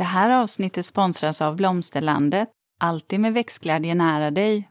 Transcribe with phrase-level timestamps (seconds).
[0.00, 2.48] Det här avsnittet sponsras av Blomsterlandet.
[2.78, 4.68] Alltid med växtglädje nära dig.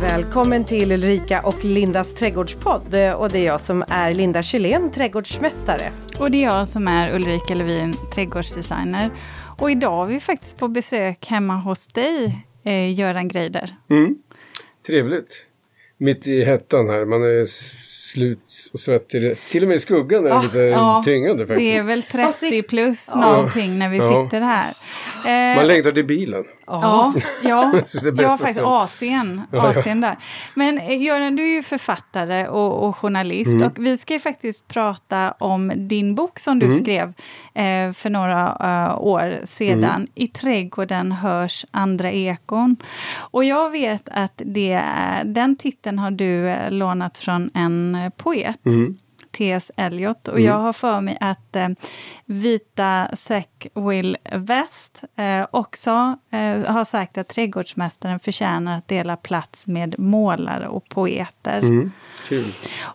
[0.00, 2.94] Välkommen till Ulrika och Lindas trädgårdspodd.
[3.16, 5.90] Och det är jag som är Linda Kjellén, trädgårdsmästare.
[6.18, 9.10] Och det är jag som är Ulrika Levin, trädgårdsdesigner.
[9.58, 13.76] Och idag är vi faktiskt på besök hemma hos dig, eh, Göran Greider.
[13.90, 14.18] Mm.
[14.86, 15.46] Trevligt.
[15.98, 17.04] Mitt i hettan här.
[17.04, 17.46] Man är
[18.14, 19.36] slut och svettig.
[19.48, 21.58] Till och med i skuggan är det lite ja, tyngande faktiskt.
[21.58, 23.20] Det är väl 30 plus ja.
[23.20, 24.02] någonting när vi ja.
[24.02, 24.74] sitter här.
[25.26, 26.44] Eh, Man längtar till bilen.
[26.66, 27.80] Ja, ja,
[28.16, 30.16] ja faktiskt Asien, Asien där.
[30.54, 33.66] Men eh, Göran, du är ju författare och, och journalist mm.
[33.66, 36.78] och vi ska ju faktiskt prata om din bok som du mm.
[36.78, 37.08] skrev
[37.54, 38.46] eh, för några
[38.90, 39.84] uh, år sedan.
[39.84, 40.08] Mm.
[40.14, 42.76] I trädgården hörs andra ekon.
[43.16, 44.82] Och jag vet att det,
[45.24, 48.60] den titeln har du uh, lånat från en poet.
[49.34, 49.72] T.S.
[49.76, 50.28] Eliot.
[50.28, 50.46] Och mm.
[50.46, 51.68] jag har för mig att eh,
[52.24, 53.10] Vita
[53.74, 60.68] Will West eh, också eh, har sagt att trädgårdsmästaren förtjänar att dela plats med målare
[60.68, 61.58] och poeter.
[61.58, 61.90] Mm.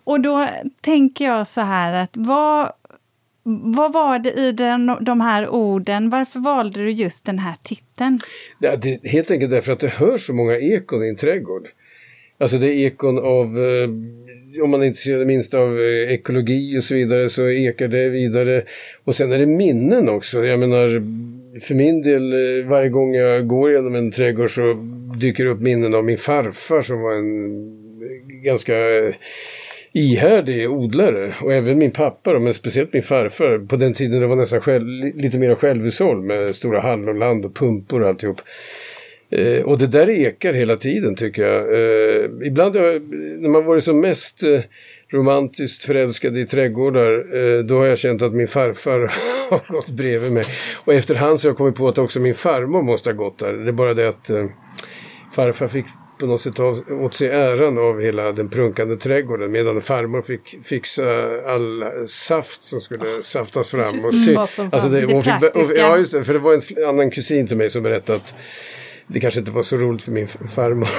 [0.03, 0.47] Och då
[0.81, 2.71] tänker jag så här att vad,
[3.63, 6.09] vad var det i den, de här orden?
[6.09, 8.19] Varför valde du just den här titeln?
[8.59, 11.67] Ja, det, helt enkelt därför att det hörs så många ekon i en trädgård.
[12.39, 13.89] Alltså det är ekon av eh,
[14.63, 18.63] om man är intresserad minst av eh, ekologi och så vidare så ekar det vidare.
[19.03, 20.45] Och sen är det minnen också.
[20.45, 20.87] Jag menar,
[21.59, 24.73] för min del, eh, varje gång jag går genom en trädgård så
[25.19, 27.55] dyker det upp minnen av min farfar som var en
[28.01, 28.73] eh, ganska
[29.93, 31.35] ihärdig odlare.
[31.41, 33.67] Och även min pappa, men speciellt min farfar.
[33.67, 38.01] På den tiden det var nästan själv, lite mer självhushåll med stora hallonland och pumpor
[38.01, 38.41] och alltihop.
[39.31, 41.73] Eh, och det där ekar hela tiden tycker jag.
[41.73, 43.01] Eh, ibland jag,
[43.39, 44.61] när man varit som mest eh,
[45.11, 48.99] romantiskt förälskad i trädgårdar, eh, då har jag känt att min farfar
[49.49, 50.43] har gått bredvid mig.
[50.85, 53.53] Och efterhand så har jag kommit på att också min farmor måste ha gått där.
[53.53, 54.45] Det är bara det att eh,
[55.35, 55.85] farfar fick
[56.19, 61.03] på något sätt åt sig äran av hela den prunkande trädgården medan farmor fick fixa
[61.45, 63.95] all saft som skulle saftas fram.
[64.05, 65.33] Och se, alltså det, det hon fick,
[65.77, 68.33] ja, just det, för det var en annan kusin till mig som berättade att
[69.11, 70.89] det kanske inte var så roligt för min farmor.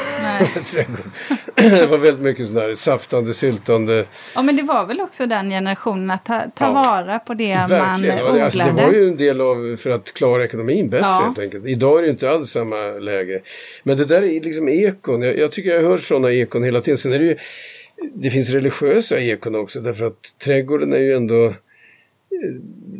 [1.80, 4.06] det var väldigt mycket sådär saftande, syltande.
[4.34, 7.54] Ja men det var väl också den generationen att ta, ta ja, vara på det
[7.54, 8.16] verkligen.
[8.16, 8.44] man odlade.
[8.44, 11.22] Alltså, det var ju en del av för att klara ekonomin bättre ja.
[11.24, 11.66] helt enkelt.
[11.66, 13.40] Idag är det inte alls samma läge.
[13.82, 15.22] Men det där är liksom ekon.
[15.22, 16.98] Jag, jag tycker jag hör sådana ekon hela tiden.
[16.98, 17.36] Sen är det ju
[18.14, 21.54] det finns religiösa ekon också därför att trädgården är ju ändå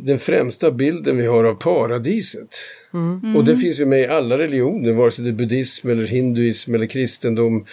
[0.05, 2.55] den främsta bilden vi har av paradiset.
[2.93, 3.35] Mm.
[3.35, 6.75] Och det finns ju med i alla religioner, vare sig det är buddhism eller hinduism
[6.75, 7.65] eller kristendom.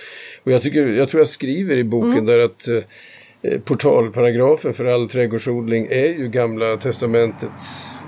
[0.42, 2.26] Och jag, tycker, jag tror jag skriver i boken mm.
[2.26, 7.50] där att eh, portalparagrafen för all trädgårdsodling är ju gamla testamentet,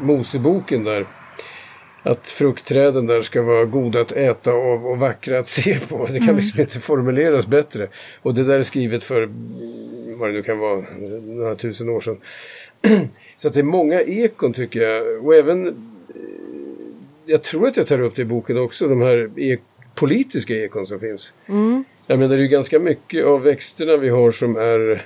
[0.02, 1.06] Moseboken där.
[2.02, 6.06] Att fruktträden där ska vara goda att äta av och vackra att se på.
[6.06, 6.36] Det kan mm.
[6.36, 7.88] liksom inte formuleras bättre.
[8.22, 9.28] Och det där är skrivet för,
[10.18, 10.84] vad det nu kan vara,
[11.22, 12.16] några tusen år sedan.
[13.36, 15.26] Så att det är många ekon tycker jag.
[15.26, 15.72] Och även, eh,
[17.26, 19.58] jag tror att jag tar upp det i boken också, de här e
[19.94, 21.32] politiska ekon som finns.
[21.46, 21.84] Mm.
[22.06, 25.02] Jag menar det är ganska mycket av växterna vi har som är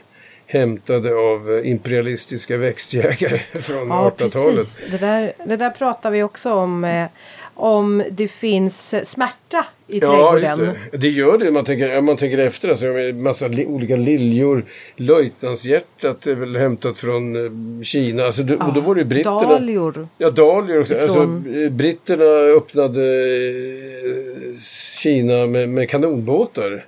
[0.46, 4.82] hämtade av imperialistiska växtjägare från ja, 1800-talet.
[4.90, 6.84] Det där, det där pratar vi också om.
[6.84, 7.06] Eh,
[7.54, 10.74] om det finns smärta i ja, trädgården.
[10.90, 10.96] Det.
[10.96, 12.68] det gör det man tänker, man tänker efter.
[12.68, 14.64] Alltså, en massa li, olika liljor.
[14.96, 18.24] Löjtnantshjärtat är väl hämtat från eh, Kina.
[18.24, 19.40] Alltså, ja, och då var det britterna.
[19.40, 20.08] Dahlior.
[20.18, 20.94] Ja, dahlior också.
[20.94, 21.36] Ifrån...
[21.36, 22.24] Alltså, britterna
[22.56, 24.60] öppnade eh,
[25.02, 26.84] Kina med, med kanonbåtar.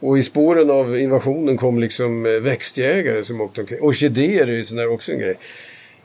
[0.00, 3.80] Och i spåren av invasionen kom liksom eh, växtjägare som åkte omkring.
[3.80, 5.34] Orkidéer är ju sån där också en grej.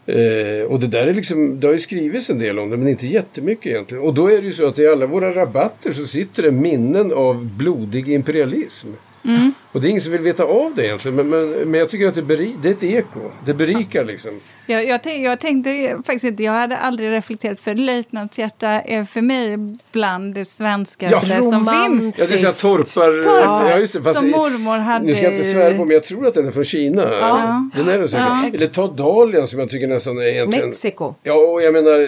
[0.05, 2.87] Eh, och det där är liksom, det har ju skrivits en del om det men
[2.87, 4.03] inte jättemycket egentligen.
[4.03, 7.13] Och då är det ju så att i alla våra rabatter så sitter det minnen
[7.13, 8.89] av blodig imperialism.
[9.25, 9.53] Mm.
[9.71, 11.15] Och det är ingen som vill veta av det egentligen.
[11.15, 13.19] Men, men, men jag tycker att det, beri, det är ett eko.
[13.45, 14.39] Det berikar liksom.
[14.65, 19.21] Jag, jag, tänk, jag tänkte faktiskt inte, jag hade aldrig reflekterat för löjtnantshjärta är för
[19.21, 19.57] mig
[19.91, 22.15] bland det svenskaste ja, som finns.
[22.17, 23.23] Ja, det är såhär torpar...
[23.23, 25.05] torpar ja, just det, fast, som mormor hade.
[25.05, 27.01] Nu ska jag inte svära på men jag tror att den är från Kina.
[27.01, 27.69] Ja.
[27.75, 28.27] Den är det säkert.
[28.27, 28.49] Ja.
[28.53, 30.67] Eller ta dahlian som jag tycker nästan är egentligen...
[30.67, 31.13] Mexiko.
[31.23, 31.99] Ja, och jag menar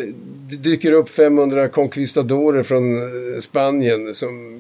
[0.50, 2.84] det dyker upp 500 conquistadorer från
[3.42, 4.60] Spanien som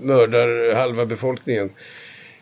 [0.00, 1.70] mördar halva befolkningen.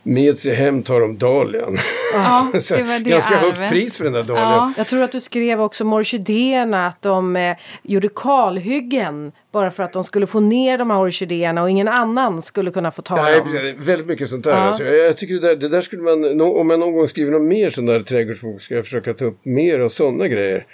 [0.02, 1.76] med sig hem tar de dahlian.
[2.12, 3.58] Ja, det var det Ganska arvet.
[3.58, 4.50] högt pris för den där dahlian.
[4.52, 4.72] Ja.
[4.76, 9.82] Jag tror att du skrev också om orkidéerna att de eh, gjorde kalhyggen bara för
[9.82, 13.22] att de skulle få ner de här orkidéerna och ingen annan skulle kunna få ta
[13.22, 13.74] Nej, dem.
[13.78, 14.50] väldigt mycket sånt där.
[14.50, 14.56] Ja.
[14.56, 17.32] Alltså, jag, jag tycker det där, det där skulle man, om jag någon gång skriver
[17.32, 20.66] någon mer sån där trädgårdsbok ska jag försöka ta upp mer av sådana grejer.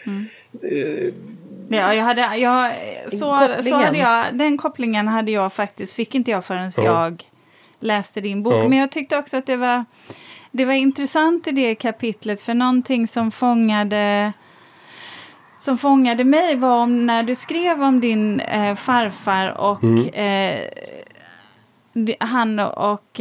[1.79, 2.73] Ja, jag hade, jag,
[3.11, 6.85] så, så hade jag, den kopplingen hade jag faktiskt, fick inte jag förrän Ja.
[6.85, 7.23] jag
[7.81, 8.55] läste din bok.
[8.55, 8.69] Ja.
[8.69, 9.85] Men jag tyckte också att det var,
[10.51, 14.33] det var intressant i det kapitlet, för någonting som fångade
[15.57, 20.61] som fångade mig var om när du skrev om din eh, farfar och eh, di-
[22.21, 23.21] han och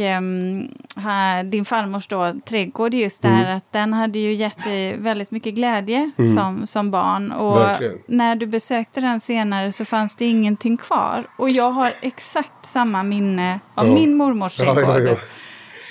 [0.96, 5.54] ha, din farmors då, trädgård just där att den hade ju gett dig väldigt mycket
[5.54, 7.32] glädje som, som barn.
[7.32, 7.98] Och Verkligen.
[8.06, 11.24] när du besökte den senare så fanns det ingenting kvar.
[11.38, 13.94] Och jag har exakt samma minne av Ja.
[13.94, 14.84] min mormors trädgård.
[14.84, 15.16] ja, ja.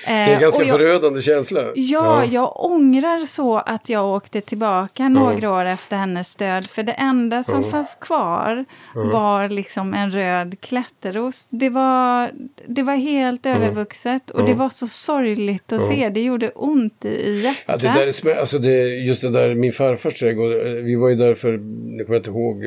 [0.05, 1.61] Det är Eh, en ganska jag- förödande känsla.
[1.75, 6.65] Ja, jag ångrar så att jag åkte tillbaka några år efter hennes död.
[6.69, 7.67] För det enda som Ja.
[7.69, 8.65] fanns kvar
[8.95, 11.47] var liksom en röd klätteros.
[11.51, 12.31] Det var,
[12.67, 16.09] det var helt övervuxet och det var så sorgligt att se.
[16.09, 17.63] Det gjorde ont i- hjärtat.
[17.67, 21.09] Ja, det där är alltså det, just det där, min farfars trädgård, eh, vi var
[21.09, 21.51] ju där för,
[21.97, 22.63] nu kommer jag inte ihåg,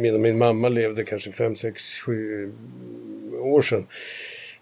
[0.00, 2.52] medan min mamma levde kanske fem sex sju
[3.42, 3.86] år sedan.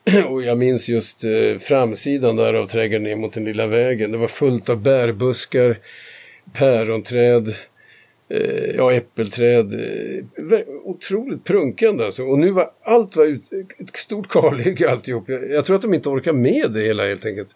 [0.29, 4.13] Och jag minns just eh, framsidan där av trädgården ner mot den lilla vägen.
[4.13, 5.79] Det var fullt av bärbuskar,
[6.53, 7.49] päronträd,
[8.29, 9.73] eh, ja äppelträd.
[9.75, 12.23] Eh, otroligt prunkande alltså.
[12.23, 13.43] Och nu var allt var ut,
[13.79, 15.29] ett stort kalhygge alltihop.
[15.29, 17.49] Jag, jag tror att de inte orkar med det hela helt enkelt.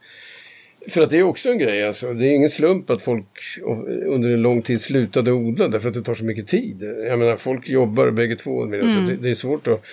[0.88, 2.14] För att det är också en grej alltså.
[2.14, 3.26] Det är ingen slump att folk
[4.06, 6.82] under en lång tid slutade odla därför att det tar så mycket tid.
[6.82, 9.84] Jag menar folk jobbar bägge två med det, så det, det är svårt att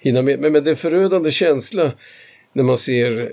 [0.00, 0.40] hinna med.
[0.40, 1.92] Men, men det är en förödande känsla
[2.52, 3.32] när man ser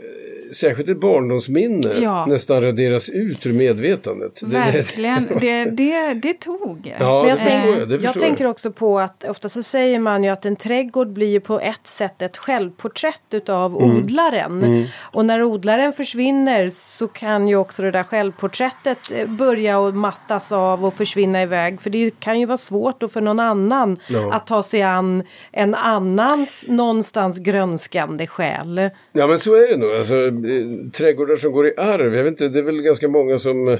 [0.55, 2.25] särskilt ett barndomsminne Ja.
[2.25, 4.39] nästan raderas ut ur medvetandet.
[4.41, 6.95] Det- det- Verkligen, det, det, det tog.
[6.99, 7.89] Ja, Men jag, tänk, jag.
[7.89, 11.27] Det jag tänker också på att ofta så säger man ju att en trädgård blir
[11.27, 13.97] ju på ett sätt ett självporträtt utav Mm.
[13.97, 14.85] odlaren.
[14.99, 20.51] Och när odlaren försvinner så kan ju också det där självporträttet eh, börja att mattas
[20.51, 21.81] av och försvinna iväg.
[21.81, 24.33] För det kan ju vara svårt då för någon annan Ja.
[24.33, 28.89] att ta sig an en annans någonstans grönskande själ.
[29.13, 29.91] Ja men så är det nog.
[29.91, 32.15] Alltså, eh, trädgårdar som går i arv.
[32.15, 33.79] Jag vet inte, det är väl ganska många som eh,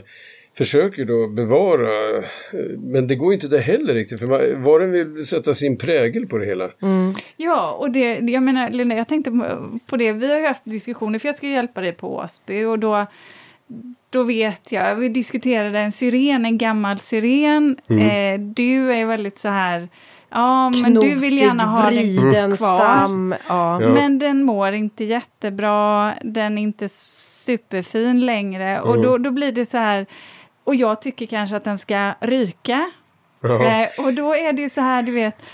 [0.57, 2.18] försöker då bevara.
[2.18, 2.24] eh,
[2.80, 4.19] Men det går inte det heller riktigt.
[4.19, 6.69] För man- var och en vill sätta sin prägel på det hela.
[7.38, 9.31] Ja, och det, jag menar, Linda, jag tänkte
[9.89, 10.12] på det.
[10.12, 13.06] Vi har ju haft diskussioner, för jag ska hjälpa dig på Åsby och då,
[14.10, 17.77] då vet jag, vi diskuterade en syren, en gammal syren.
[17.89, 19.89] Eh, du är väldigt så här,
[20.31, 21.89] ja men du vill gärna ha
[22.31, 22.78] den kvar.
[22.78, 23.36] stam.
[23.48, 23.80] Ja.
[23.80, 28.81] Men den mår inte jättebra, den är inte superfin längre.
[28.81, 30.06] Och då, då blir det så här,
[30.63, 32.92] och jag tycker kanske att den ska ryka.
[33.42, 33.66] Ja.
[33.66, 35.45] Eh, och då är det ju så här, du vet,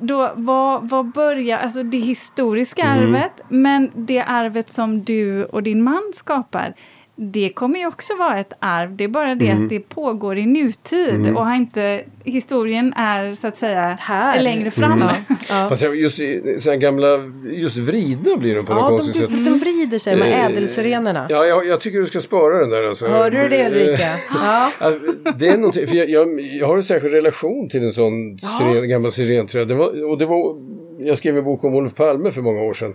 [0.00, 5.82] då, vad, vad börjar, alltså det historiska arvet, men det arvet som du och din
[5.82, 6.74] man skapar,
[7.16, 8.96] det kommer ju också vara ett arv.
[8.96, 13.46] Det är bara det att det pågår i nutid och har inte, historien är så
[13.46, 14.42] att säga Här.
[14.42, 15.04] längre fram.
[15.48, 15.66] Ja.
[15.68, 17.06] Fast jag- just i- så här gamla,
[17.52, 19.30] just vridna blir de på Ja, något de, konstigt sätt.
[19.30, 21.26] de, de vrider sig, här Eh, ädelsyrenerna.
[21.30, 23.06] Ja, jag, jag tycker du ska spara den där alltså.
[23.06, 24.08] Hörde du det Ulrika?
[24.34, 24.70] Ja.
[24.78, 25.00] Alltså,
[25.38, 28.88] det är någonting, för jag, jag, jag har en särskild relation till en sån syren,
[28.88, 29.68] gammal syrenträd.
[29.68, 30.56] Det var, och det var,
[30.98, 32.94] jag skrev en bok om Olof Palme för många år sedan.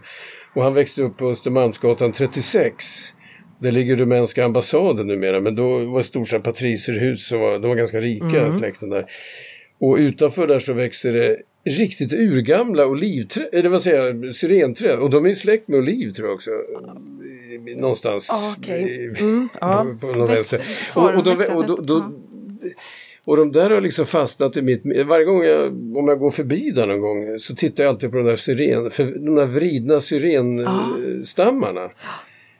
[0.56, 2.86] Och han växte upp på Östermalmsgatan 36.
[3.62, 7.68] Där ligger rumänska ambassaden numera, men då var det så här patricerhus, och var, de
[7.68, 9.06] var ganska rika släkten där.
[9.80, 11.38] Och utanför där så växer det
[11.80, 15.00] riktigt urgamla olivträd, eller vad säger jag, syrenträd.
[15.00, 16.52] Och de är släkt med oliv tror jag också.
[17.78, 18.30] Någonstans.
[18.32, 18.82] Ah, okej.
[18.82, 19.86] i- Mm, ja.
[20.02, 20.60] på, på någon vänster.
[20.60, 22.12] får Och, och, då, växa och, då, rätt, då,
[23.26, 24.82] och de där har liksom fastnat i mitt...
[25.06, 28.18] Varje gång jag, om jag går förbi där någon gång så tittar jag alltid på
[28.18, 28.90] de där syren,
[29.26, 31.90] de där vridna syrenstammarna.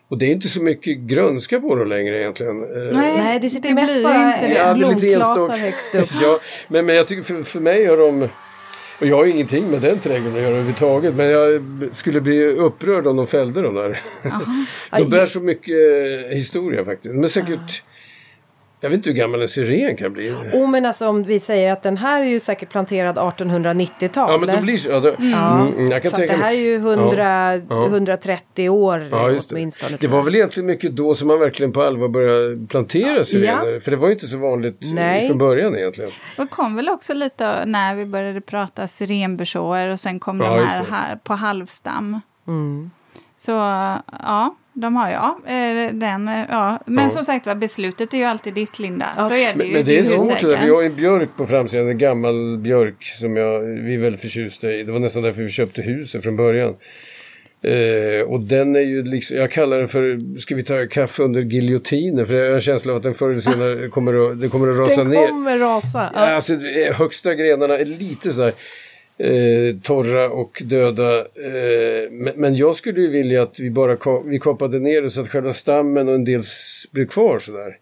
[0.10, 2.64] Och det är inte så mycket grönska på dem längre egentligen.
[2.64, 4.54] Eh, Nej, det sitter det mest bara inte det.
[4.54, 6.10] Ja, det är lite blomklasar högst upp.
[6.22, 8.30] ja, men, men jag tycker för, för mig har de...
[9.00, 11.16] Och jag har ingenting med den trädgården att göra överhuvudtaget.
[11.16, 11.62] Men jag
[11.92, 14.00] skulle bli upprörd om de fällde de där.
[14.98, 15.76] de bär så mycket
[16.30, 17.16] eh, historia faktiskt.
[17.16, 17.84] Men säkert...
[18.82, 20.32] Jag vet inte hur gammal en syren kan bli.
[20.54, 24.32] Oh, men alltså om vi säger att den här är ju säkert planterad 1890-tal.
[24.32, 24.92] Ja, men då blir så...
[24.92, 27.56] Ja, då, Ja, mm, mm, jag kan så att det tänka här är ju 100,
[27.56, 27.86] Ja.
[27.86, 29.56] 130 år Ja, just det.
[29.56, 29.98] åtminstone.
[30.00, 33.80] Det var väl egentligen mycket då som man verkligen på allvar började plantera syrener.
[33.80, 35.28] För det var ju inte så vanligt Nej.
[35.28, 36.12] från början egentligen.
[36.38, 40.64] Det kom väl också lite när vi började prata syrenbersåer och sen kom Ja, de
[40.68, 42.22] här, här på halvstam.
[42.48, 42.92] Mm.
[43.38, 46.80] Så ja, de har ja, eh, den, eh, ja.
[46.86, 47.10] Men ja.
[47.10, 49.14] som sagt var, beslutet är ju alltid ditt Linda.
[49.18, 49.24] Ja.
[49.24, 49.74] Så är det men, ju.
[49.74, 50.42] Men det är svårt.
[50.42, 50.60] Det.
[50.64, 54.72] Vi har en björk på framsidan, en gammal björk som jag, vi är väldigt förtjusta
[54.72, 54.84] i.
[54.84, 56.76] Det var nästan därför vi köpte huset från början.
[57.62, 61.42] Eh, och den är ju liksom, jag kallar den för, ska vi ta kaffe under
[61.42, 62.26] giljotinen?
[62.26, 64.72] För jag har en känsla av att den förr eller senare kommer att, det kommer
[64.72, 65.22] att rasa ner.
[65.22, 66.10] Den kommer rasa.
[66.14, 66.20] Ja.
[66.20, 66.54] Alltså,
[66.94, 68.54] högsta grenarna är lite så här
[69.20, 71.20] eh, torra och döda.
[71.20, 75.10] Eh, men, men, jag skulle ju vilja att vi bara ka vi kapade ner det
[75.10, 76.42] så att själva stammen och en del
[76.92, 77.78] blir kvar sådär.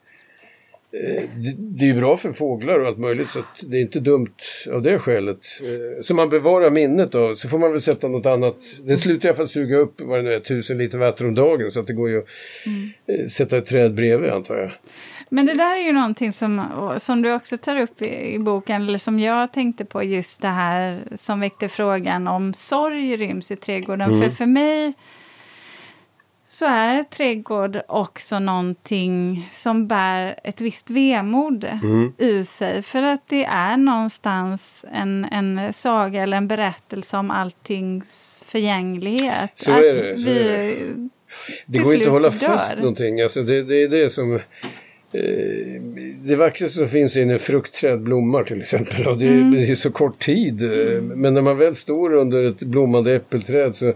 [0.91, 3.99] Eh, det, det, är ju bra för fåglar och allt möjligt så det är inte
[3.99, 4.35] dumt
[4.71, 5.39] av det skälet.
[5.63, 8.55] Eh, så man bevarar minnet då, så får man väl sätta något annat.
[8.83, 11.35] Det slutar i alla fall suga upp vad det nu är, tusen liter vatten om
[11.35, 12.27] dagen så att det går ju att
[12.65, 12.89] mm.
[13.07, 14.71] Eh, sätta ett träd bredvid antar jag.
[15.29, 16.61] Men det där är ju någonting som,
[16.97, 20.47] som du också tar upp i, i, boken, eller som jag tänkte på just det
[20.47, 24.09] här som väckte frågan om sorg ryms i trädgården.
[24.09, 24.21] Mm.
[24.21, 24.93] För för mig
[26.49, 32.13] så är trädgård också någonting som bär ett visst vemod mm.
[32.17, 32.83] i sig.
[32.83, 39.51] För att det är någonstans en, en saga eller en berättelse om alltings förgänglighet.
[39.55, 40.17] Så är det.
[40.17, 41.09] Så vi är det.
[41.65, 42.47] det går inte att hålla dör.
[42.47, 43.21] fast någonting.
[43.21, 44.39] Alltså det, det är det som
[46.23, 49.07] det vackraste som finns är när fruktträd blommar till exempel.
[49.07, 49.51] Och det, mm.
[49.51, 50.63] det är så kort tid.
[50.63, 51.07] Mm.
[51.07, 53.93] Men när man väl står under ett blommande äppelträd så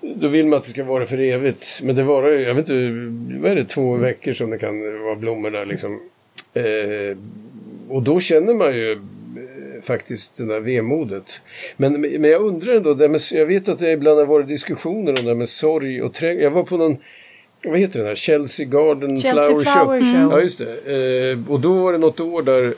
[0.00, 1.80] då vill man att det ska vara för evigt.
[1.82, 5.02] Men det varar ju, jag vet inte, vad är det, två veckor som det kan
[5.02, 6.00] vara blommor där liksom.
[6.54, 7.16] Eh,
[7.88, 11.42] och då känner man ju eh, faktiskt det där vemodet.
[11.76, 15.10] Men, men jag undrar ändå, det med, jag vet att det ibland har varit diskussioner
[15.10, 16.42] om det här med sorg och trädgård.
[16.42, 16.96] Jag var på någon
[17.64, 18.14] vad heter den här?
[18.14, 20.14] Chelsea Garden Chelsea Flower, Flower Show.
[20.14, 20.30] Mm.
[20.30, 21.30] Ja, just det.
[21.32, 22.74] Eh, och då var det något år där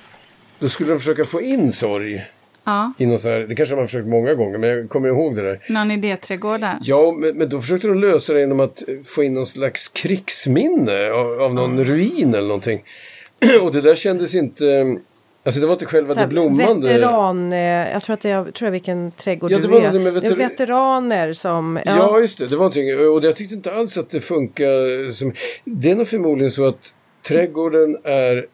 [0.59, 2.25] då skulle de försöka få in sorg.
[2.65, 2.93] Ja.
[2.99, 5.37] I någon så här, det kanske de har försökt många gånger, men jag kommer ihåg
[5.37, 5.61] det där.
[5.69, 6.79] Någon idéträdgård där?
[6.83, 11.11] Ja, men, men, då försökte de lösa det genom att få in någon slags krigsminne
[11.11, 11.85] av, av någon mm.
[11.85, 12.83] ruin eller någonting.
[13.63, 14.97] och det där kändes inte
[15.45, 16.89] Alltså det var inte själva det blommande.
[16.89, 17.59] Veteran, eh,
[17.93, 19.91] jag tror att jag tror jag vilken trädgård ja, det du var är.
[19.91, 20.21] Veter...
[20.21, 21.81] Det är veteraner som...
[21.85, 21.97] Ja.
[21.97, 22.47] ja, just det.
[22.47, 23.09] Det var någonting.
[23.09, 25.33] Och jag tyckte inte alls att det funkar som...
[25.65, 28.47] Det är nog förmodligen så att trädgården är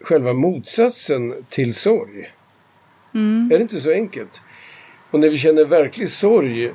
[0.00, 2.30] själva motsatsen till sorg.
[3.14, 3.50] Mm.
[3.52, 4.40] Är det inte så enkelt?
[5.10, 6.70] Och när vi känner verklig sorg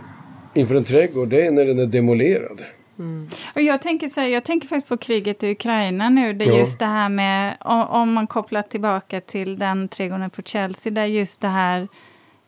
[0.54, 2.64] inför en trädgård, det är när den är demolerad.
[3.00, 3.30] Mm.
[3.56, 6.34] Och jag, tänker så här, jag tänker faktiskt på kriget i Ukraina nu.
[6.34, 6.60] Det är ja.
[6.60, 7.58] just det här med,
[7.90, 11.88] om man kopplar tillbaka till den trädgården på Chelsea, där just det här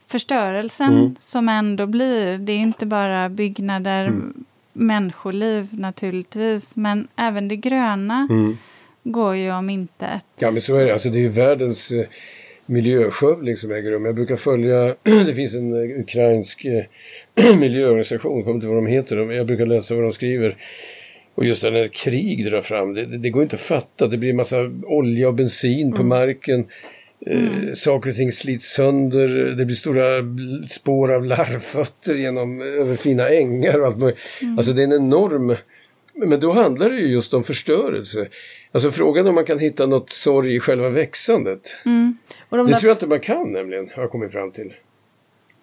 [0.07, 1.15] förstörelsen mm.
[1.19, 2.37] som ändå blir.
[2.37, 4.45] Det är inte bara byggnader, mm.
[4.73, 8.57] människoliv naturligtvis, men även det gröna mm.
[9.03, 10.25] går ju om intet.
[10.39, 10.93] Ja, men så är det.
[10.93, 12.05] Alltså, det är ju världens eh,
[12.65, 14.05] miljöskövling som äger rum.
[14.05, 16.83] Jag brukar följa, det finns en eh, ukrainsk eh,
[17.59, 20.57] miljöorganisation, jag kommer inte ihåg vad de heter, jag brukar läsa vad de skriver.
[21.35, 24.07] Och just när krig drar fram, det, det, går inte att fatta.
[24.07, 26.07] Det blir massa olja och bensin på mm.
[26.07, 26.65] marken.
[27.25, 27.75] Eh, mm.
[27.75, 29.27] saker och ting slits sönder.
[29.57, 30.05] Det blir stora
[30.69, 34.19] spår av larvfötter genom, över fina ängar och allt möjligt.
[34.41, 34.57] Mm.
[34.57, 35.55] Alltså det är en enorm...
[36.13, 38.27] Men då handlar det ju just om förstörelse.
[38.71, 41.75] Alltså frågan om man kan hitta något sorg i själva växandet.
[41.85, 42.17] Mm.
[42.49, 44.73] De det tror jag inte man kan nämligen, har jag kommit fram till.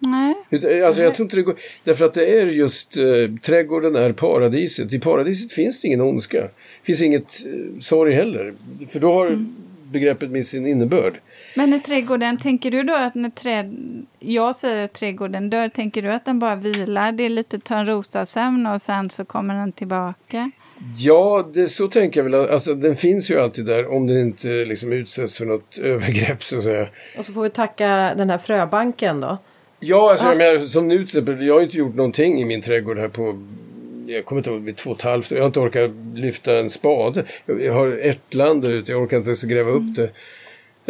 [0.05, 0.83] Nej.
[0.83, 3.03] Alltså jag tror inte det går, därför att det är just, eh,
[3.41, 4.93] trädgården är paradiset.
[4.93, 6.41] I paradiset finns det ingen ondska.
[6.41, 6.49] Det
[6.83, 8.53] finns inget eh, sorg heller.
[8.89, 9.55] För då har mm.
[9.91, 11.13] begreppet med sin innebörd.
[11.57, 13.75] Men när trädgården, tänker du då att när träd,
[14.19, 17.11] jag säger att trädgården dör, tänker du att den bara vilar?
[17.11, 20.51] Det är lite törnrosasömn och sen så kommer den tillbaka?
[20.97, 22.49] Ja, det, så tänker jag väl.
[22.49, 26.57] Alltså, den finns ju alltid där om den inte liksom utsätts för något övergrepp så
[26.57, 26.87] att säga.
[27.17, 29.37] Och så får vi tacka den här fröbanken då.
[29.87, 32.97] Ja, alltså, jag som nu till exempel, jag har inte gjort någonting i min trädgård
[32.97, 33.37] här på
[34.07, 36.69] jag kommer inte ihåg, vid två och ett halvt Jag har inte orkat lyfta en
[36.69, 37.23] spade.
[37.45, 39.93] Jag har ärtland där ute, jag orkar inte ens gräva upp mm.
[39.93, 40.09] det.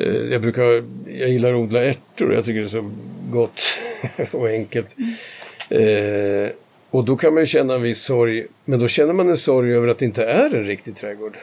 [0.03, 2.91] Eh, jag brukar, jag gillar att odla ärtor, jag tycker det är så
[3.31, 3.61] gott
[4.31, 4.95] och enkelt.
[5.69, 6.45] Mm.
[6.45, 6.49] Eh,
[6.89, 9.73] och då kan man ju känna en viss sorg, men då känner man en sorg
[9.73, 11.33] över att det inte är en riktig trädgård.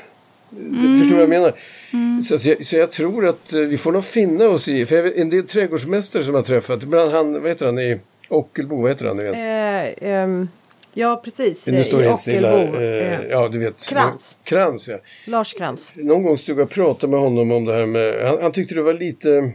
[0.58, 0.98] Mm.
[0.98, 1.52] Förstår du vad jag menar?
[1.92, 2.22] Mm.
[2.22, 5.02] Så, så, jag, så, jag, tror att eh, vi får nog finna oss i, för
[5.02, 8.90] vet, en del trädgårdsmästare som jag träffat, ibland han, vad heter han i Ockelbo, vad
[8.90, 9.18] heter han?
[9.18, 10.48] Eh, um,
[10.94, 11.66] ja, precis.
[11.66, 12.62] Nu står helt stilla.
[12.62, 13.88] Eh, ja, du vet.
[13.88, 14.36] Krantz.
[14.44, 14.98] Krantz, ja.
[15.26, 15.92] Lars Krantz.
[15.94, 18.74] Någon gång stod jag och pratade med honom om det här med, han, han tyckte
[18.74, 19.52] det var lite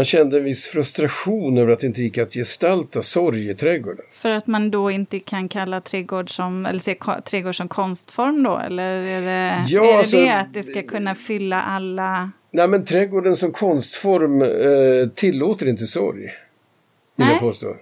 [0.00, 4.04] han kände en viss frustration över att det inte gick att gestalta sorg i trädgården.
[4.12, 8.58] För att man då inte kan kalla trädgård som, eller se trädgård som konstform då?
[8.58, 12.30] Eller är det ja, är det, alltså, det att det ska kunna fylla alla...
[12.50, 16.20] Nej men trädgården som konstform eh, tillåter inte sorg.
[17.16, 17.76] Vill jag påstå.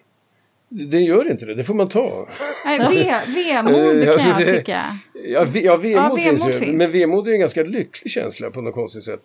[0.69, 2.29] Det gör inte det, det får man ta.
[2.65, 2.79] Nej,
[3.27, 4.99] vemod kan alltså, jag tycka.
[5.25, 6.73] Ja, ve, ja vemod, ja, finns ju.
[6.73, 9.25] Men vemod är en ganska lycklig känsla på något konstigt sätt.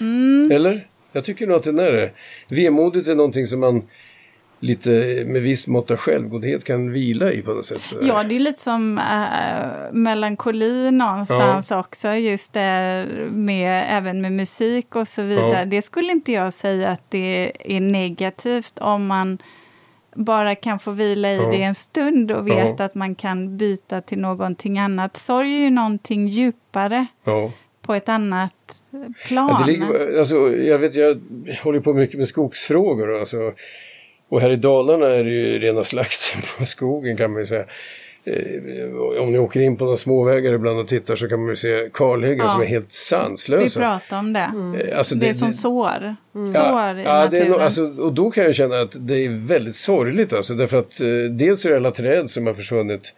[0.00, 0.52] Mm.
[0.52, 0.86] Eller?
[1.12, 2.10] Jag tycker nog att den är det.
[2.48, 3.82] Vemodet är någonting som man
[4.60, 4.90] lite
[5.26, 7.80] med viss mått av självgodhet kan vila i på något sätt.
[7.80, 8.08] Sådär.
[8.08, 11.80] Ja, det är lite som äh, melankoli någonstans ja.
[11.80, 12.12] också.
[12.12, 15.58] Just det med, även med musik och så vidare.
[15.58, 15.64] Ja.
[15.64, 19.38] Det skulle inte jag säga att det är negativt om man
[20.14, 21.50] bara kan få vila i ja.
[21.50, 25.16] det en stund och veta att man kan byta till någonting annat.
[25.16, 27.06] Sorg är ju någonting djupare
[27.88, 28.54] på ett annat
[29.26, 29.56] plan.
[29.60, 31.20] Ja, ligger, alltså, jag, vet, jag
[31.62, 33.20] håller på mycket med skogsfrågor.
[33.20, 33.52] Alltså,
[34.28, 37.64] och här i Dalarna är det ju rena slakten på skogen kan man ju säga.
[38.24, 41.56] Eh, om ni åker in på några småvägar ibland och tittar så kan man ju
[41.56, 42.48] se kalhyggen ja.
[42.48, 43.80] som är helt sanslösa.
[43.80, 44.50] Vi pratar om det.
[44.54, 44.98] Mm.
[44.98, 46.16] Alltså det, det är som sår.
[46.34, 46.44] Mm.
[46.46, 49.46] Sår ja, i ja, är no, alltså, Och då kan jag känna att det är
[49.46, 50.54] väldigt sorgligt alltså.
[50.54, 53.14] Därför att eh, dels är det alla träd som har försvunnit.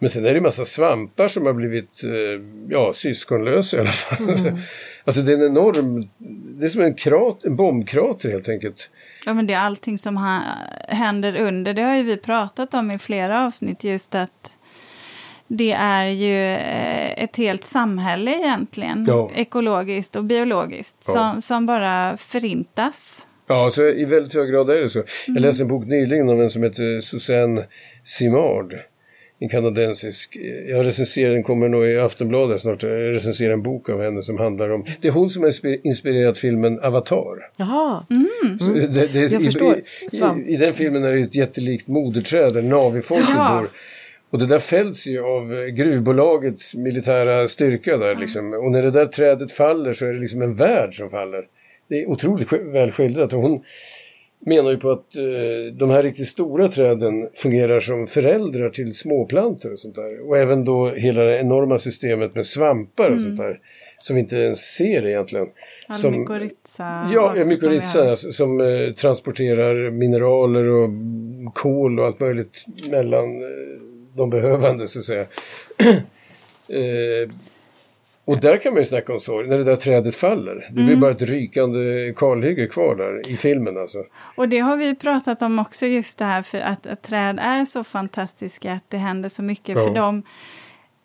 [0.00, 3.90] Men sen är det en massa svampar som har blivit eh, ja, syskonlösa i alla
[3.90, 4.28] fall.
[4.28, 4.58] Mm.
[5.04, 6.08] alltså det är en enorm,
[6.58, 8.90] det är som en, krat, en bombkrater helt enkelt.
[9.26, 10.40] Ja, men det är allting som ha,
[10.88, 11.74] händer under.
[11.74, 14.50] Det har ju vi pratat om i flera avsnitt, just att
[15.48, 19.30] det är ju eh, ett helt samhälle egentligen, ja.
[19.34, 21.12] ekologiskt och biologiskt, ja.
[21.12, 23.26] som, som bara förintas.
[23.46, 24.98] Ja, så i väldigt hög grad är det så.
[24.98, 25.42] Jag mm.
[25.42, 27.66] läste en bok nyligen om en som heter Susanne
[28.04, 28.74] Simard
[29.42, 30.36] en kanadensisk,
[30.68, 34.38] jag recenserar, den kommer nog i Aftonbladet snart, jag recenserar en bok av henne som
[34.38, 37.50] handlar om, det är hon som har inspirerat filmen Avatar.
[37.56, 38.04] Jaha.
[38.10, 38.58] Mm.
[38.94, 39.76] Det, det, jag i, förstår.
[39.76, 43.58] I, i, I, den filmen är det ett jättelikt moderträd där Navifolket ja.
[43.60, 43.70] bor.
[44.30, 48.52] Och det där fälls ju av gruvbolagets militära styrka där liksom.
[48.52, 51.46] Och när det där trädet faller så är det liksom en värld som faller.
[51.88, 53.32] Det är otroligt väl skildrat.
[53.32, 53.62] Och hon,
[54.46, 59.72] menar ju på att eh, de här riktigt stora träden fungerar som föräldrar till småplantor
[59.72, 60.28] och sånt där.
[60.28, 63.24] Och även då hela det enorma systemet med svampar och mm.
[63.24, 63.60] sånt där.
[63.98, 65.46] Som vi inte ens ser egentligen.
[66.00, 67.10] Som, mykorrhiza.
[67.14, 70.90] Ja, ja mykorrhiza som, som eh, transporterar mineraler och
[71.54, 73.48] kol och allt möjligt mellan eh,
[74.16, 75.26] de behövande så att säga.
[78.30, 80.66] och där kan man ju snacka om sorg, när det där trädet faller.
[80.68, 81.00] Det blir mm.
[81.00, 83.98] bara ett rykande kalhygge kvar där i filmen alltså.
[84.36, 87.64] Och det har vi pratat om också, just det här för att, att träd är
[87.64, 89.84] så fantastiska, att det händer så mycket ja.
[89.84, 90.22] för dem.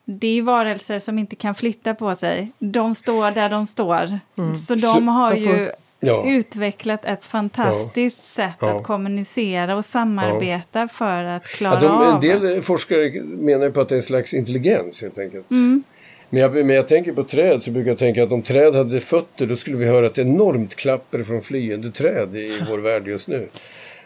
[0.06, 2.52] Det är varelser som inte kan flytta på sig.
[2.60, 4.20] De står där de står.
[4.38, 4.56] Mm.
[4.56, 5.40] Så de så, har får...
[5.40, 6.24] ju ja.
[6.28, 8.44] utvecklat ett fantastiskt ja.
[8.44, 8.76] sätt ja.
[8.76, 12.14] att kommunicera och samarbeta för att klara de, av.
[12.14, 15.52] En del forskare menar på att det är en slags intelligens helt enkelt.
[15.52, 15.84] Mm.
[16.30, 19.02] Men jag, men jag tänker på träd så brukar jag tänka att om träd hade
[19.02, 23.28] fötter då skulle vi höra ett enormt klapper från flyende träd i vår värld just
[23.28, 23.48] nu.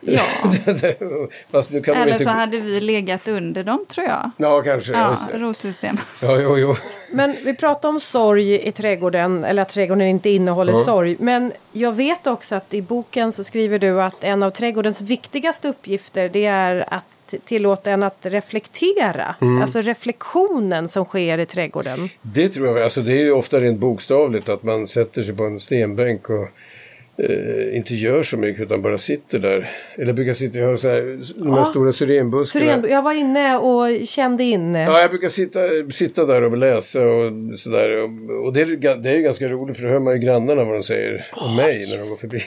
[0.01, 0.21] Ja.
[1.51, 2.23] Fast nu kan Eller inte...
[2.23, 4.32] så hade vi legat under dem tror jag.
[4.38, 4.91] Ja, kanske.
[4.91, 5.97] Ja, rotsystem.
[6.21, 6.75] Ja, jo, jo.
[7.12, 10.79] Men vi pratar om sorg i trädgården, eller att trädgården inte innehåller ja.
[10.79, 11.15] sorg.
[11.19, 15.67] Men jag vet också att i boken så skriver du att en av trädgårdens viktigaste
[15.67, 17.03] uppgifter det är att
[17.45, 19.35] tillåta en att reflektera.
[19.41, 19.61] Mm.
[19.61, 22.09] Alltså reflektionen som sker i trädgården.
[22.21, 22.81] Det tror jag.
[22.81, 26.49] Alltså det är ju ofta rent bokstavligt att man sätter sig på en stenbänk och
[27.23, 29.69] eh, inte gör så mycket utan bara sitter där.
[29.95, 32.65] Eller brukar sitta, jag har så här, de här stora syrenbuskarna.
[32.65, 34.75] Syren, jag var inne och kände in.
[34.75, 35.60] Ja, jag brukar sitta,
[35.91, 37.97] sitta där och läsa och sådär.
[37.97, 40.75] Och, och det, är, det är ganska roligt för då hör man ju grannarna vad
[40.75, 42.39] de säger om mig när de går förbi.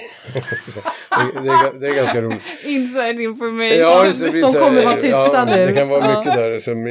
[1.34, 2.42] det, det, är, det, är, ganska roligt.
[2.64, 3.78] Inside information.
[3.78, 5.66] Ja, det, de kommer vara tysta ja, nu.
[5.66, 6.84] Det kan vara mycket där som...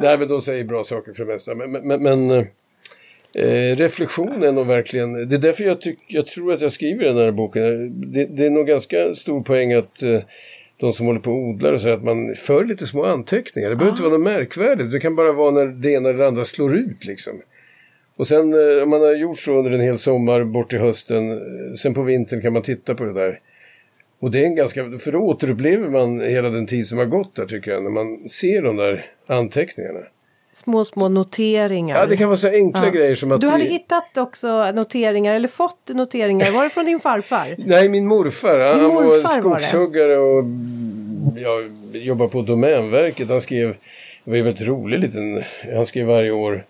[0.00, 1.54] nej, men de säger bra saker för det mesta.
[1.54, 2.46] men, men, men
[3.34, 7.16] eh, reflektionen och verkligen, det är därför jag, tyck, jag tror att jag skriver den
[7.16, 7.92] här boken.
[8.12, 10.20] Det, det är nog ganska stor poäng att eh,
[10.76, 13.70] de som håller på och odlar och så att man för lite små anteckningar.
[13.70, 13.94] Det behöver ah.
[13.94, 16.76] inte vara något märkvärdigt, det kan bara vara när det ena eller det andra slår
[16.76, 17.42] ut liksom.
[18.16, 21.30] Och sen eh, om man har gjort så under en hel sommar bort till hösten,
[21.30, 23.40] eh, sen på vintern kan man titta på det där.
[24.18, 27.34] Och det är en ganska, för då återupplever man hela den tid som har gått
[27.34, 30.00] där tycker jag, när man ser de där anteckningarna
[30.52, 31.98] små, små noteringar.
[31.98, 32.90] Ja, det kan vara så enkla ja.
[32.90, 33.40] grejer som att...
[33.40, 33.70] Du hade vi...
[33.70, 36.50] hittat också noteringar, eller fått noteringar.
[36.50, 37.54] Var det från din farfar?
[37.66, 38.58] Nej, min morfar.
[38.58, 40.44] Din han morfar var skogshuggare var och
[41.36, 43.28] jag jobbade på Domänverket.
[43.28, 43.68] Han skrev,
[44.24, 45.42] det var ju väldigt rolig liten,
[45.74, 46.64] han skrev varje år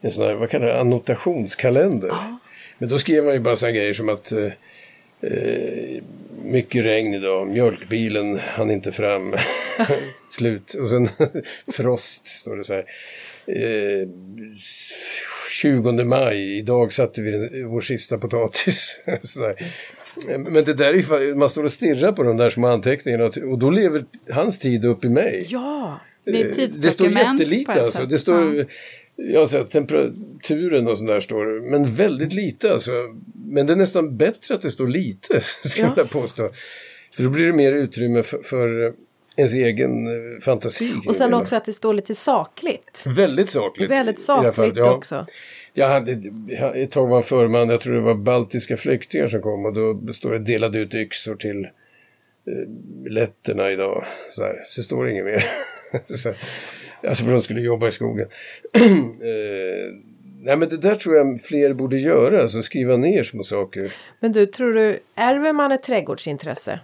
[0.00, 2.08] en sån här, vad kallar det, annotationskalender.
[2.08, 2.38] Ja.
[2.78, 4.52] Men då skrev han ju bara sådana grejer som att eh,
[5.20, 6.02] eh,
[6.44, 9.36] mycket regn idag, mjölkbilen hann inte fram.
[10.30, 10.74] Slut.
[10.74, 11.08] Och sen
[11.72, 12.84] frost står det så här.
[13.46, 14.08] Eh,
[15.50, 19.00] 20 maj, idag satte vi vår sista potatis.
[20.38, 23.58] Men det där är ju, man står och stirrar på de där små anteckningarna och
[23.58, 25.46] då lever hans tid upp i mig.
[25.48, 28.06] Ja, det är ett Det står jättelite alltså.
[28.06, 28.64] Det står, ja.
[29.16, 32.92] Ja, så temperaturen och sådär står men väldigt lite alltså.
[33.34, 35.94] Men det är nästan bättre att det står lite, skulle ja.
[35.96, 36.50] jag påstå.
[37.16, 38.94] För då blir det mer utrymme för, för
[39.36, 40.92] ens egen eh, fantasi.
[41.06, 43.04] Och sen också att det står lite sakligt.
[43.06, 43.90] Väldigt sakligt.
[43.90, 44.94] Väldigt sakligt ja.
[44.94, 45.26] också.
[45.72, 46.12] Jag hade,
[46.74, 50.32] ett tag var förman, jag tror det var baltiska flyktingar som kom och då står
[50.32, 54.04] det delade ut yxor till eh, letterna idag.
[54.30, 55.44] Så, här, så står det inget mer.
[56.16, 56.34] så,
[57.08, 58.28] alltså för de skulle jobba i skogen.
[58.74, 59.94] eh,
[60.40, 63.92] nej men det där tror jag fler borde göra, alltså skriva ner små saker.
[64.20, 66.80] Men du, tror du, ärver man ett trädgårdsintresse?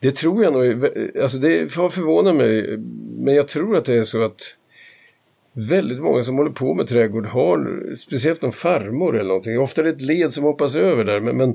[0.00, 0.86] Det tror jag nog,
[1.22, 2.78] alltså det har förvånat mig,
[3.18, 4.56] men jag tror att det är så att
[5.52, 9.84] väldigt många som håller på med trädgård har, speciellt någon farmor eller någonting, ofta är
[9.84, 11.48] det ett led som hoppas över där, men, men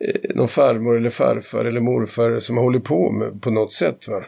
[0.00, 4.08] eh, någon farmor eller farfar eller morfar som har hållit på med på något sätt.
[4.08, 4.24] Va?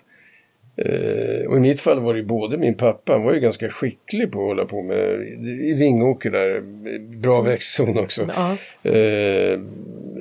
[0.77, 4.33] Eh, och i mitt fall var det både min pappa, han var ju ganska skicklig
[4.33, 4.99] på att hålla på med,
[5.47, 6.61] i Vingåker där,
[7.17, 8.29] bra växtzon också.
[8.37, 8.57] Ja.
[8.91, 9.61] Eh,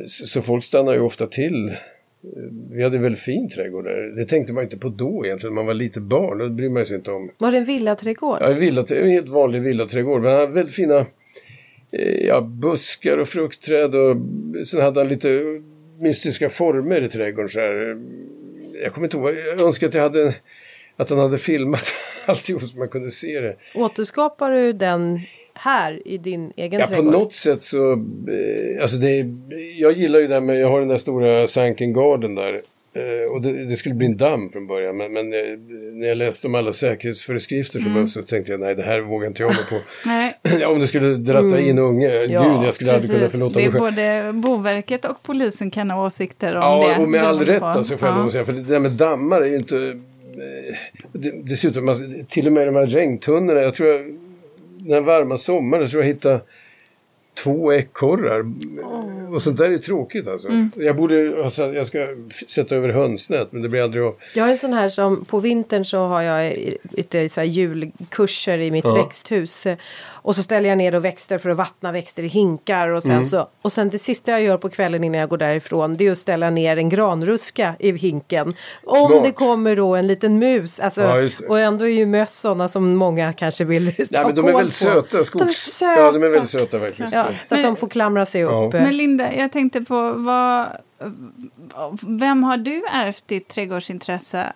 [0.08, 1.76] så, så folk stannar ju ofta till
[2.72, 4.16] vi hade väldigt fin trädgård där.
[4.16, 5.54] Det tänkte man inte på då egentligen.
[5.54, 6.38] Man var lite barn.
[6.38, 7.32] Det bryr man sig inte om.
[7.38, 8.38] Var det en villaträdgård?
[8.42, 10.22] Ja, en, villa, en helt vanlig villaträdgård.
[10.22, 11.06] Men han hade väldigt fina
[11.92, 13.96] eh, ja, buskar och fruktträd.
[13.96, 14.18] Och
[14.68, 15.62] sen hade han lite
[16.00, 17.50] mystiska former i trädgården.
[17.50, 17.98] Så här.
[18.84, 19.30] Jag kommer inte ihåg.
[19.30, 20.34] Jag önskar att jag hade
[20.98, 23.56] att han hade filmat alltihop så man kunde se det.
[23.76, 25.20] Återskapar du den
[25.60, 27.06] här i din egen ja, trädgård?
[27.06, 27.92] På något sätt så...
[27.92, 29.26] Eh, alltså det,
[29.78, 30.60] jag gillar ju det här med...
[30.60, 32.62] Jag har den där stora Sunken Garden där.
[32.94, 34.98] Eh, och det, det, skulle bli en damm från början.
[34.98, 35.40] Men, men eh,
[35.94, 38.08] när jag läste om alla säkerhetsföreskrifter mm.
[38.08, 39.76] så, så tänkte jag nej, det här vågar inte jag hålla på.
[40.06, 40.66] nej.
[40.66, 41.70] om det skulle dratta mm.
[41.70, 42.08] in unge.
[42.08, 43.10] Ja, Gud, jag skulle precis.
[43.10, 43.80] aldrig kunna förlåta mig själv.
[43.80, 46.94] Både Boverket och polisen kan ha åsikter om ja, det.
[46.94, 48.30] Ja, och med all rätt alltså, får jag ja.
[48.30, 48.46] säga.
[48.46, 50.00] För det där med dammar är ju inte...
[51.44, 51.96] Dessutom,
[52.30, 53.62] till och med de här regntunnorna.
[53.62, 54.18] Jag tror jag
[54.80, 56.42] den varma sommaren så jag hittade
[57.44, 58.42] två ekorrar.
[58.84, 59.19] Oh.
[59.34, 60.48] Och sånt där är tråkigt alltså.
[60.48, 60.72] Mm.
[60.76, 62.08] Jag borde, alltså, jag ska
[62.48, 64.16] sätta över hönsnät men det blir aldrig av.
[64.34, 66.54] Jag är en sån här som på vintern så har jag
[66.92, 68.94] lite så här julkurser i mitt ja.
[68.94, 69.68] växthus.
[70.22, 73.12] Och så ställer jag ner då växter för att vattna växter i hinkar och sen
[73.12, 73.24] mm.
[73.24, 76.12] så och sen det sista jag gör på kvällen innan jag går därifrån det är
[76.12, 78.56] att ställa ner en granruska i hinken.
[78.84, 79.12] Smart.
[79.12, 82.68] Om det kommer då en liten mus, alltså, ja, och ändå är ju möss sådana
[82.68, 85.44] som många kanske vill ta ja, men de är väldigt söta, skogs...
[85.44, 86.02] De är söta.
[86.02, 87.12] Ja, de är väldigt söta verkligen.
[87.14, 88.74] Ja, så men, att de får klamra sig upp.
[88.74, 90.68] Men Linda, jag tänkte på vad
[92.02, 94.54] vem har du ärvt ditt trädgårdsintresse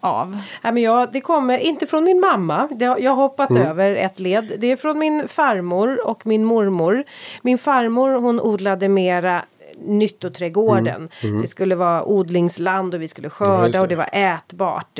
[0.00, 0.38] av?
[0.62, 2.68] Ja, men jag, det kommer inte från min mamma.
[2.70, 3.62] Det, jag har hoppat mm.
[3.62, 4.52] över ett led.
[4.58, 7.04] Det är från min farmor och min mormor.
[7.42, 9.44] Min farmor hon odlade mera
[9.86, 10.96] nyttoträdgården.
[10.96, 11.10] Mm.
[11.22, 11.42] Mm.
[11.42, 14.98] Det skulle vara odlingsland och vi skulle skörda ja, och det var ätbart.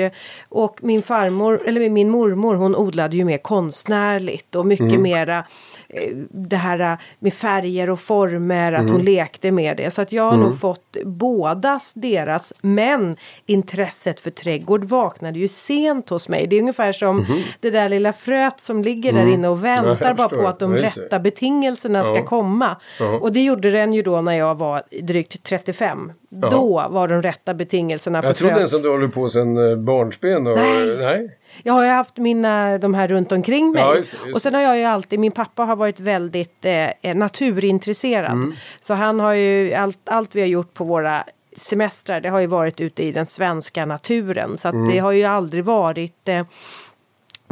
[0.49, 5.03] Och min farmor, eller min mormor, hon odlade ju mer konstnärligt och mycket mm.
[5.03, 5.45] mera
[6.31, 8.93] det här eh, med färger och former, att mm.
[8.93, 9.91] hon lekte med det.
[9.91, 10.45] Så att jag har mm.
[10.47, 16.47] nog fått bådas deras, men intresset för trädgård vaknade ju sent hos mig.
[16.47, 17.41] Det är ungefär som mm.
[17.61, 19.35] det där lilla fröet som ligger där mm.
[19.35, 22.05] inne och väntar bara på att de rätta betingelserna ja.
[22.05, 22.77] ska komma.
[22.99, 23.19] Ja.
[23.19, 26.13] Och det gjorde den ju då när jag var drygt 35.
[26.29, 26.51] Ja.
[26.51, 29.77] Då var de rätta betingelserna för Jag trodde ens att du håller på sedan eh,
[29.77, 30.47] barnsben.
[30.47, 30.97] Och, nej.
[30.99, 31.37] nej.
[31.63, 33.83] Jag har ju haft mina, de här runt omkring mig.
[33.83, 36.65] Ja, just det, just och sen har jag ju alltid, min pappa har varit väldigt
[36.65, 38.33] eh, eh, naturintresserad.
[38.33, 38.55] Mm.
[38.81, 41.25] Så han har ju, allt, allt vi har gjort på våra
[41.57, 44.57] semestrar, det har ju varit ute i den svenska naturen.
[44.57, 44.91] Så att mm.
[44.91, 46.45] det har ju aldrig varit eh,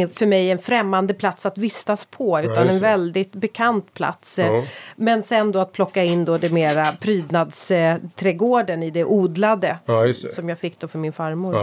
[0.06, 4.38] för mig en främmande plats att vistas på utan ja, en väldigt bekant plats.
[4.38, 4.64] Ja.
[4.96, 10.14] Men sen då att plocka in då det mera prydnadsträdgården i det odlade ja, det.
[10.14, 11.54] som jag fick då för min farmor.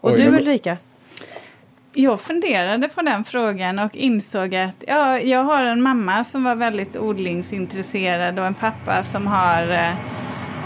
[0.00, 0.76] Och Oj, du Ulrika?
[1.96, 6.54] Jag funderade på den frågan och insåg att ja, jag har en mamma som var
[6.54, 9.90] väldigt odlingsintresserad och en pappa som har eh,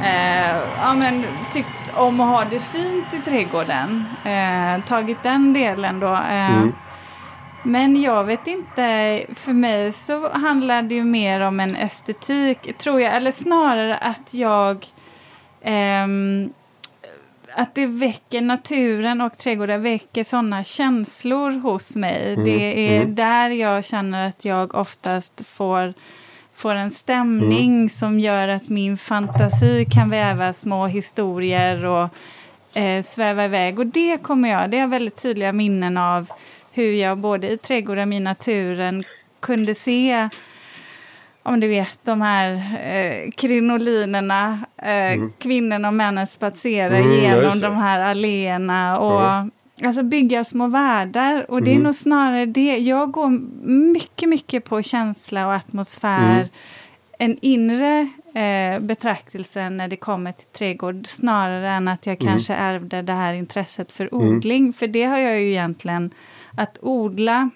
[0.05, 4.05] eh, ja, men, tyckt om att ha det fint i trädgården.
[4.25, 6.12] Eh, tagit den delen då.
[6.12, 6.73] Eh, mm.
[7.62, 13.01] Men jag vet inte, för mig så handlar det ju mer om en estetik, tror
[13.01, 14.87] jag, eller snarare att jag
[15.62, 16.53] ehm,
[17.59, 22.33] att det väcker naturen och trädgården väcker sådana känslor hos mig.
[22.33, 23.14] Mm, det är mm.
[23.14, 25.94] där jag känner att jag oftast får,
[26.55, 27.88] får en stämning mm.
[27.88, 32.09] som gör att min fantasi kan väva små historier och
[32.79, 33.79] eh, sväva iväg.
[33.79, 36.27] Och det kommer jag, det är väldigt tydliga minnen av
[36.73, 39.05] hur jag både i trädgården och i naturen
[39.40, 40.29] kunde se
[41.48, 45.32] om du vet de här eh, krinolinerna, eh, mm.
[45.38, 49.48] kvinnorna och männen spatserar mm, genom de här alléerna och ja.
[49.84, 51.50] alltså bygga små världar.
[51.50, 51.84] Och det är mm.
[51.84, 53.30] nog snarare det, jag går
[53.92, 56.34] mycket, mycket på känsla och atmosfär.
[56.34, 56.48] Mm.
[57.18, 62.32] En inre eh, betraktelse när det kommer till trädgård snarare än att jag mm.
[62.32, 64.28] kanske ärvde det här intresset för mm.
[64.28, 64.72] odling.
[64.72, 66.11] För det har jag ju egentligen,
[66.56, 67.50] att odla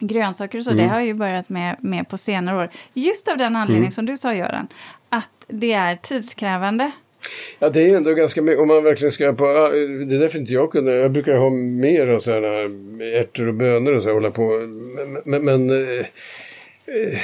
[0.00, 0.84] grönsaker och så, mm.
[0.84, 2.70] det har jag ju börjat med, med på senare år.
[2.94, 3.92] Just av den anledningen mm.
[3.92, 4.68] som du sa Göran,
[5.08, 6.90] att det är tidskrävande.
[7.58, 9.44] Ja det är ändå ganska mycket, om man verkligen ska på,
[10.08, 12.48] det är därför inte jag kunde, jag brukar ha mer av sådana
[13.04, 14.42] ärtor och bönor och så hålla på.
[14.44, 15.98] Men, men, men eh,
[16.86, 17.18] eh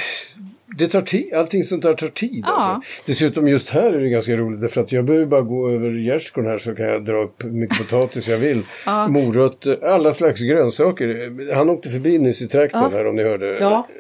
[0.79, 2.45] det tar tid, allting sånt där tar tid.
[2.47, 2.53] Ja.
[2.53, 2.93] Alltså.
[3.07, 6.51] Dessutom just här är det ganska roligt därför att jag behöver bara gå över gärdsgården
[6.51, 8.63] här så kan jag dra upp mycket potatis jag vill.
[8.87, 9.09] Ja.
[9.09, 11.55] Morötter, alla slags grönsaker.
[11.55, 12.89] Han åkte förbi nyss i trakten ja.
[12.89, 13.59] här om ni hörde.
[13.61, 13.89] Ja.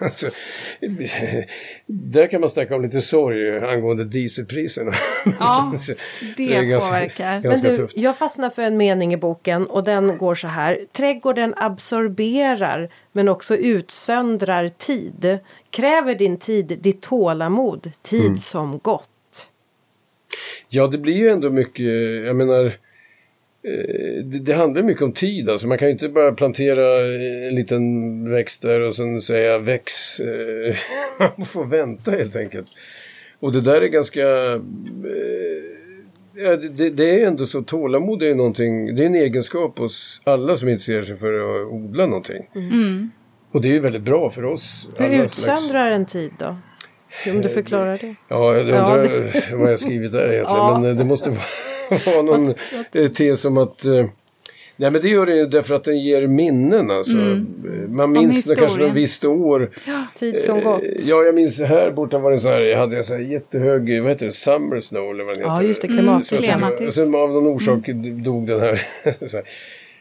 [0.00, 0.26] Alltså,
[1.86, 4.92] där kan man snacka om lite sorg angående dieselpriserna.
[5.40, 5.74] Ja,
[6.36, 7.40] det, det ganska, påverkar.
[7.40, 7.96] Ganska Men du, tufft.
[7.96, 10.78] jag fastnar för en mening i boken och den går så här.
[10.92, 15.38] Trädgården absorberar men också utsöndrar tid.
[15.70, 18.38] Kräver din tid ditt tålamod, tid mm.
[18.38, 19.08] som gått?
[20.68, 21.86] Ja, det blir ju ändå mycket,
[22.26, 25.50] jag menar, eh, det, det, handlar mycket om tid.
[25.50, 27.06] Alltså man kan ju inte bara plantera
[27.48, 30.20] en liten växt där och sen säga väx.
[30.20, 30.76] Eh,
[31.36, 32.68] man får vänta helt enkelt.
[33.40, 34.22] Och det där är ganska...
[36.36, 40.20] Eh, ja, det, det, är ändå så, tålamod är någonting, det är en egenskap hos
[40.24, 42.48] alla som intresserar sig för att odla någonting.
[42.54, 43.10] Mm.
[43.52, 44.88] Och det är ju väldigt bra för oss.
[44.96, 46.56] Hur utsöndrar en tid då?
[47.30, 48.14] Om du förklarar det.
[48.28, 49.56] Ja, jag undrar ja, det...
[49.56, 50.44] vad jag skrivit där egentligen.
[50.56, 50.78] ja.
[50.78, 52.54] Men det måste vara någon
[53.14, 53.84] tes om att
[54.82, 57.18] Nej men det gör det ju därför att den ger minnen alltså.
[57.18, 57.86] Mm.
[57.88, 59.70] Man minns när kanske något visst år.
[59.86, 60.82] Ja, tid som eh, gått.
[60.98, 64.02] Ja, jag minns här borta var det så här, jag hade en så här jättehög,
[64.02, 65.62] vad heter det, Summer Snow eller vad den heter.
[65.62, 66.32] Ja, just det, klimatis.
[66.32, 66.86] Mm, klimatis.
[66.86, 68.22] Och sen av någon orsak mm.
[68.22, 68.80] dog den här.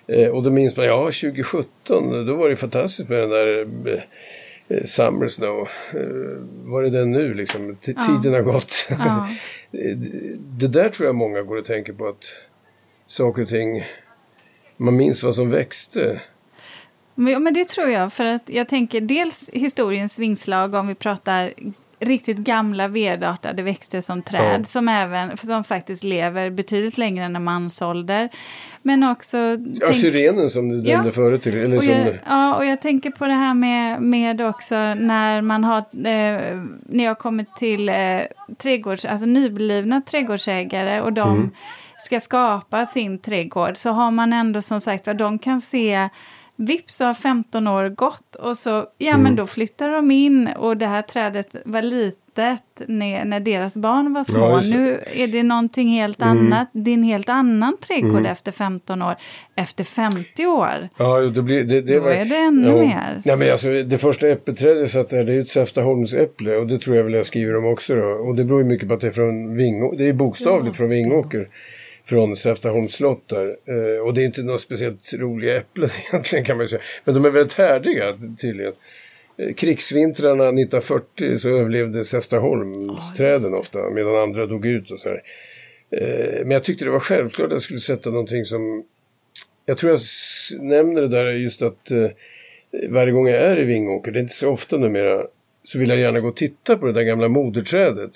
[0.08, 3.68] Eh, och då minns man, ja 2017, då var det fantastiskt med den där
[4.68, 5.68] eh, Summer Snow.
[6.64, 7.76] Var är den nu liksom?
[7.76, 8.22] T ja.
[8.22, 8.88] Tiden har gått.
[8.90, 9.30] Ja.
[10.60, 12.24] det där tror jag många går och tänker på att
[13.06, 13.84] saker och ting
[14.82, 16.22] man minns vad som växte.
[17.16, 21.54] Men, men det tror jag, för att jag tänker dels historiens vingslag om vi pratar
[22.00, 24.64] riktigt gamla vedartade växter som träd ja.
[24.64, 28.30] som, även, som faktiskt lever betydligt längre än en mansålder.
[28.82, 29.38] Men också...
[29.38, 31.48] Ja, tänk, syrenen som du nämnde ja, förut.
[31.48, 35.42] Eller och som, jag, ja, och jag tänker på det här med, med också när
[35.42, 37.96] man har, eh, när jag kommit till eh,
[38.58, 41.52] trädgårds, alltså nyblivna trädgårdsägare och de mm
[42.02, 46.10] ska skapa sin trädgård så har man ändå som sagt vad de kan se
[46.68, 49.22] Vips har 15 år gått och så, ja mm.
[49.22, 54.14] men då flyttar de in och det här trädet var litet när, när deras barn
[54.14, 54.40] var små.
[54.40, 56.38] Ja, nu är det någonting helt mm.
[56.38, 58.26] annat, det är en helt annan trädgård mm.
[58.26, 59.16] efter 15 år.
[59.56, 62.78] Efter 50 år, ja, det blir, det, det då var, är det ännu ja.
[62.78, 63.22] mer.
[63.26, 66.78] Ja, men alltså, det första äppelträdet jag satt där, det är ett Säftaholmsäpple och det
[66.78, 67.96] tror jag väl jag skriver om också.
[67.96, 68.06] Då.
[68.06, 70.90] Och det beror ju mycket på att det är från Vingåker, det är bokstavligt från
[70.90, 71.48] Vingåker
[72.12, 73.56] från Säftaholms slott där.
[73.66, 76.82] Eh, och det är inte några speciellt roliga äpplen egentligen kan man säga.
[77.04, 78.74] Men de är väldigt härdiga tydligen.
[79.38, 85.22] Eh, krigsvintrarna 1940 så överlevde Säftaholmsträden oh, ofta medan andra dog ut och så här.
[85.92, 88.84] Eh, men jag tyckte det var självklart att jag skulle sätta någonting som...
[89.66, 90.00] Jag tror jag
[90.62, 92.10] nämner det där just att eh,
[92.90, 95.24] varje gång jag är i Vingåker, det är inte så ofta numera,
[95.64, 98.12] så vill jag gärna gå och titta på det där gamla moderträdet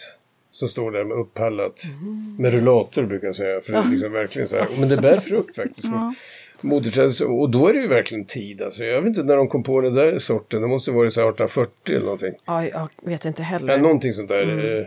[0.55, 1.83] som står där med uppallat.
[1.83, 2.35] Mm.
[2.39, 3.61] Med rullator brukar jag säga.
[3.61, 4.67] För det är liksom verkligen så här.
[4.79, 5.87] Men det bär frukt faktiskt.
[5.87, 6.13] Ja.
[6.61, 8.61] Moderträd, och då är det ju verkligen tid.
[8.61, 10.61] Alltså, jag vet inte när de kom på den där sorten.
[10.61, 12.33] Det måste vara 1840 eller någonting.
[12.45, 13.73] Ja, jag vet inte heller.
[13.73, 14.43] Ja, någonting sånt där.
[14.43, 14.81] Mm.
[14.81, 14.85] Eh,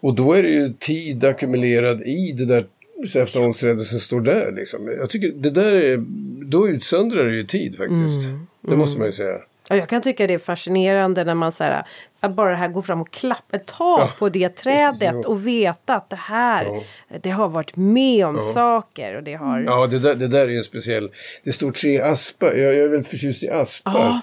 [0.00, 2.66] och då är det ju tid ackumulerad i det där
[3.08, 4.52] säftaholmsträdet som står där.
[4.52, 4.88] Liksom.
[4.98, 6.04] Jag tycker det där är,
[6.46, 8.26] då utsöndrar det ju tid faktiskt.
[8.26, 8.46] Mm.
[8.60, 9.38] Det måste man ju säga.
[9.70, 11.84] Och jag kan tycka det är fascinerande när man så här,
[12.20, 14.12] att bara det här går fram och klappa, ta ja.
[14.18, 17.18] på det trädet och veta att det här, ja.
[17.22, 18.40] det har varit med om ja.
[18.40, 19.16] saker.
[19.16, 19.60] Och det, har...
[19.60, 21.10] Ja, det där, det där är en speciell,
[21.44, 24.20] det står tre aspar, jag, jag är väldigt förtjust i aspar.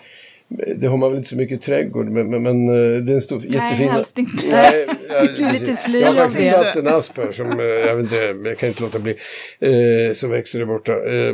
[0.51, 3.15] Det har man väl inte så mycket i trädgård men, men, men eh, det är
[3.15, 3.85] en stor, jättefin...
[3.85, 4.47] Nej, helst inte.
[4.51, 7.65] Nej, jag, det blir lite sly Jag har faktiskt satt en asp här som, eh,
[7.65, 9.15] jag vet inte, jag kan inte låta bli,
[9.59, 10.93] eh, som växer där borta.
[10.93, 11.33] Eh,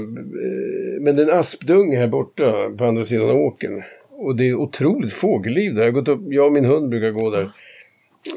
[1.02, 3.84] men det är en aspdung här borta på andra sidan åkern.
[4.10, 5.84] Och det är otroligt fågelliv där.
[5.84, 7.52] Jag, gått upp, jag och min hund brukar gå där.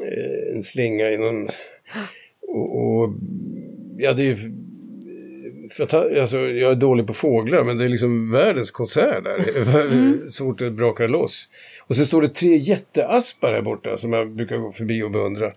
[0.03, 1.47] Eh, en slinga i någon...
[2.47, 3.13] Och, och,
[3.97, 4.37] ja, det är
[6.19, 9.39] alltså, jag är dålig på fåglar men det är liksom världens konsert där.
[9.89, 10.31] Mm.
[10.31, 11.49] så fort det brakar loss.
[11.87, 15.51] Och så står det tre jätteaspar här borta som jag brukar gå förbi och beundra.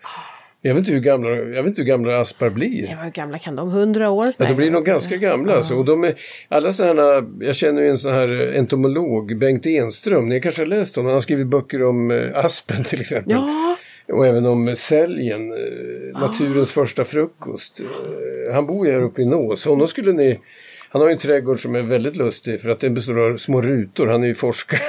[0.65, 2.89] Jag vet inte hur gamla, jag vet inte hur gamla aspar blir.
[2.91, 3.71] Ja, hur gamla kan de?
[3.71, 4.33] Hundra år?
[4.37, 5.53] Ja, de blir nog ganska gamla.
[5.53, 5.57] Ja.
[5.57, 5.75] Alltså.
[5.75, 6.15] Och de är,
[6.49, 10.29] alla sådana, jag känner ju en sån här entomolog, Bengt Enström.
[10.29, 11.07] Ni kanske har läst honom?
[11.07, 13.33] Han har skrivit böcker om eh, aspen till exempel.
[13.33, 13.77] Ja.
[14.09, 16.81] Och även om säljen, eh, naturens ah.
[16.81, 17.81] första frukost.
[17.81, 19.67] Eh, han bor ju här uppe i Nås.
[19.67, 20.41] Honom skulle ni...
[20.89, 23.61] Han har ju en trädgård som är väldigt lustig för att den består av små
[23.61, 24.07] rutor.
[24.07, 24.81] Han är ju forskare.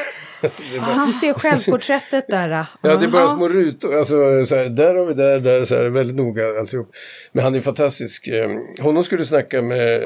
[0.78, 1.06] Bara...
[1.06, 2.66] Du ser självporträttet där.
[2.82, 3.96] ja, det är bara små rutor.
[3.96, 6.92] Alltså, så här, där har vi där, där, så här, väldigt noga alltihop.
[7.32, 8.28] Men han är fantastisk.
[8.28, 8.50] Eh,
[8.82, 10.02] honom skulle snacka med,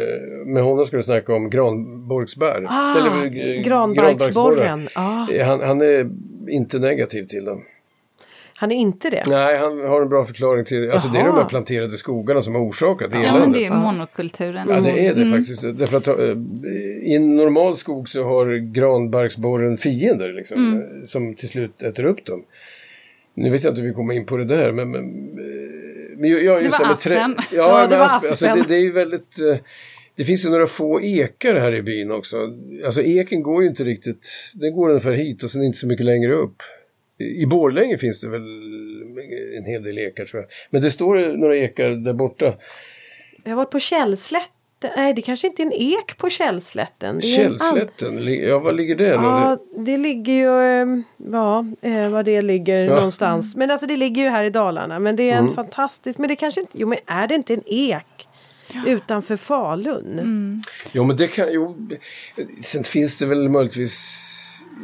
[0.45, 2.65] med honom skulle snacka om granborgsbär.
[2.69, 4.87] Ah, Eller, granbarksborren.
[4.95, 5.25] Ah.
[5.45, 6.09] Han, han är
[6.49, 7.63] inte negativ till dem.
[8.59, 9.23] Han är inte det?
[9.27, 12.55] Nej, han har en bra förklaring till Alltså det är de här planterade skogarna som
[12.55, 13.33] har orsakat eländet.
[13.33, 14.67] Ja, men det är monokulturen.
[14.69, 15.31] Ja, det är det mm.
[15.31, 15.77] faktiskt.
[15.77, 16.15] Därför att äh,
[17.01, 21.05] i en normal skog så har granbarksborren fiender liksom, mm.
[21.05, 22.43] som till slut äter upp dem.
[23.33, 24.91] Nu vet jag inte hur vi kommer in på det där, men...
[24.91, 25.25] men,
[26.17, 27.35] men ja, just det var aspen.
[27.37, 28.29] Ja, ja, det var aspen.
[28.29, 29.39] Alltså, det, det, är ju väldigt...
[29.39, 29.57] Eh,
[30.15, 32.37] det finns ju några få ekar här i byn också.
[32.85, 34.29] Alltså eken går ju inte riktigt...
[34.53, 36.63] Den går ungefär hit och sen inte så mycket längre upp.
[37.19, 38.41] I Borlänge finns det väl
[39.57, 40.51] en hel del ekar tror jag.
[40.69, 42.53] Men det står några ekar där borta.
[43.43, 44.51] Jag har varit på Källslätten.
[44.95, 47.21] Nej, det kanske inte är en ek på Källslätten.
[47.21, 48.33] Källslätten?
[48.47, 49.07] Ja, var ligger det?
[49.07, 50.61] Ja, det ligger ju...
[50.61, 52.95] Ehm, ja, eh, var det ligger ja.
[52.95, 53.55] någonstans.
[53.55, 54.99] Men alltså det ligger ju här i Dalarna.
[54.99, 55.53] Men det är en mm.
[55.53, 56.17] fantastisk...
[56.17, 56.77] Men det kanske inte...
[56.79, 58.27] Jo, men är det inte en ek?
[58.85, 60.19] Utanför Falun?
[60.19, 60.61] Mm.
[60.91, 61.47] Jo, men det kan...
[61.51, 61.77] Jo,
[62.61, 64.36] sen finns det väl möjligtvis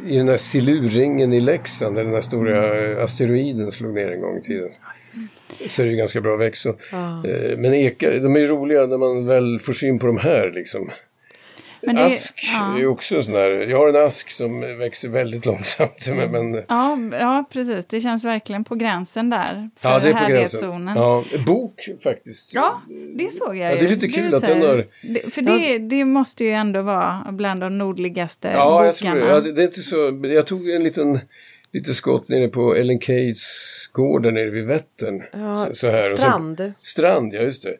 [0.06, 4.38] i den här silurringen i Leksand, där den här stora asteroiden slog ner en gång
[4.38, 4.70] i tiden.
[5.68, 6.66] Så är det ju ganska bra växt.
[6.92, 7.22] Ja.
[7.56, 10.90] Men ekar, de är ju roliga när man väl får syn på de här liksom.
[11.86, 12.78] Men det, ask ja.
[12.78, 16.08] är också sån här, jag har en ask som växer väldigt långsamt.
[16.16, 16.64] Men, men...
[16.68, 17.84] Ja, ja, precis.
[17.88, 19.70] Det känns verkligen på gränsen där.
[19.76, 20.90] För ja, det är på gränsen.
[20.94, 22.54] Ja, bok faktiskt.
[22.54, 22.82] Ja,
[23.14, 24.86] det såg jag ja, Det är lite kul att den har...
[25.02, 28.86] Det, för det, det måste ju ändå vara bland de nordligaste ja, bokarna.
[28.86, 29.26] Jag tror det.
[29.26, 30.20] Ja, det, det är inte så...
[30.22, 31.20] Jag tog en liten
[31.74, 33.44] lite skott nere på Ellen Kates
[33.92, 35.22] gård där nere vid Vättern.
[35.32, 36.00] Ja, så, så här.
[36.00, 36.56] Strand.
[36.56, 37.76] Så, strand, ja just det.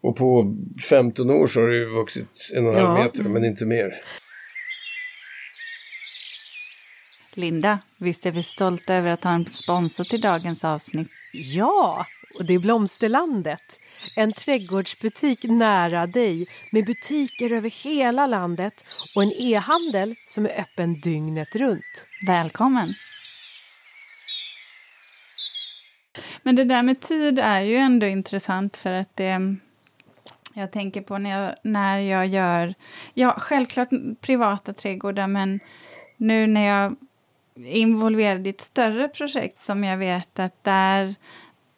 [0.00, 0.56] Och på
[0.88, 4.00] 15 år så har det ju vuxit en och en halv meter, men inte mer.
[7.36, 11.08] Linda, visst är vi stolta över att ha en sponsor till dagens avsnitt?
[11.32, 12.06] Ja,
[12.38, 13.60] och det är Blomsterlandet.
[14.16, 21.00] En trädgårdsbutik nära dig med butiker över hela landet och en e-handel som är öppen
[21.00, 22.06] dygnet runt.
[22.26, 22.94] Välkommen!
[26.42, 29.56] Men det där med tid är ju ändå intressant för att det
[30.56, 32.74] jag tänker på när jag, när jag gör,
[33.14, 33.88] ja självklart
[34.20, 35.60] privata trädgårdar men
[36.18, 36.96] nu när jag
[37.56, 41.14] är involverad i ett större projekt som jag vet att där,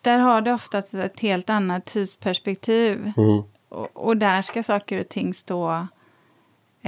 [0.01, 3.13] där har det oftast ett helt annat tidsperspektiv.
[3.17, 3.43] Mm.
[3.69, 5.87] Och, och, där ska saker och ting stå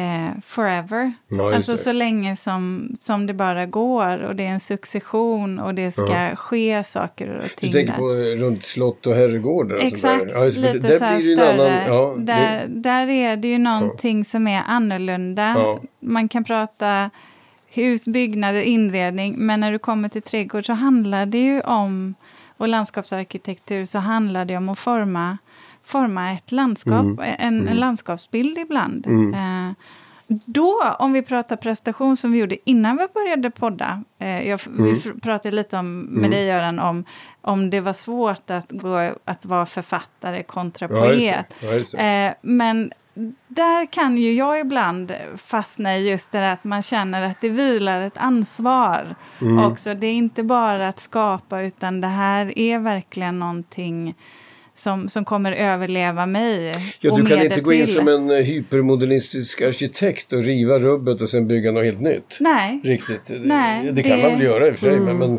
[0.00, 1.12] eh, forever.
[1.28, 5.74] Ja, alltså så länge som, som det bara går och det är en succession och
[5.74, 6.36] det ska ja.
[6.36, 7.70] ske saker och ting.
[7.70, 7.98] Du tänker där.
[7.98, 9.76] på runt slott och herrgårdar?
[9.76, 11.84] Exakt, ja, lite där så här större.
[11.84, 12.80] Annan, där, det...
[12.80, 15.78] där är det ju någonting som är annorlunda.
[16.00, 17.10] Man kan prata
[17.66, 22.14] hus, byggnader, inredning men när du kommer till trädgård så handlar det ju om
[22.56, 25.38] och landskapsarkitektur så handlar det om att forma
[25.90, 27.18] forma ett landskap, mm.
[27.20, 27.76] en, en, mm.
[27.76, 29.06] landskapsbild ibland.
[29.06, 29.34] Mm.
[29.34, 29.74] Eh,
[30.44, 34.04] då, om vi pratar prestation som vi gjorde innan vi började podda.
[34.18, 34.94] Eh, jag, mm.
[34.94, 36.30] Vi pratade lite om, med mm.
[36.30, 37.04] dig Göran om,
[37.40, 41.46] om det var svårt att, gå, att vara författare kontra poet.
[41.60, 42.92] Ja, ja, eh, men
[43.48, 47.48] där kan ju jag ibland fastna i just det där att man känner att det
[47.48, 49.58] vilar ett ansvar mm.
[49.58, 49.94] också.
[49.94, 54.14] Det är inte bara att skapa utan det här är verkligen någonting
[54.80, 56.74] som, som kommer överleva mig.
[57.00, 61.28] Ja, du kan inte gå in som en eh, hypermodernistisk arkitekt och riva rubbet och
[61.28, 62.36] sen bygga något helt nytt.
[62.40, 62.80] Nej.
[62.84, 63.22] Riktigt.
[63.28, 65.18] Nej, det, det kan man väl göra i och för sig, mm.
[65.18, 65.38] men, men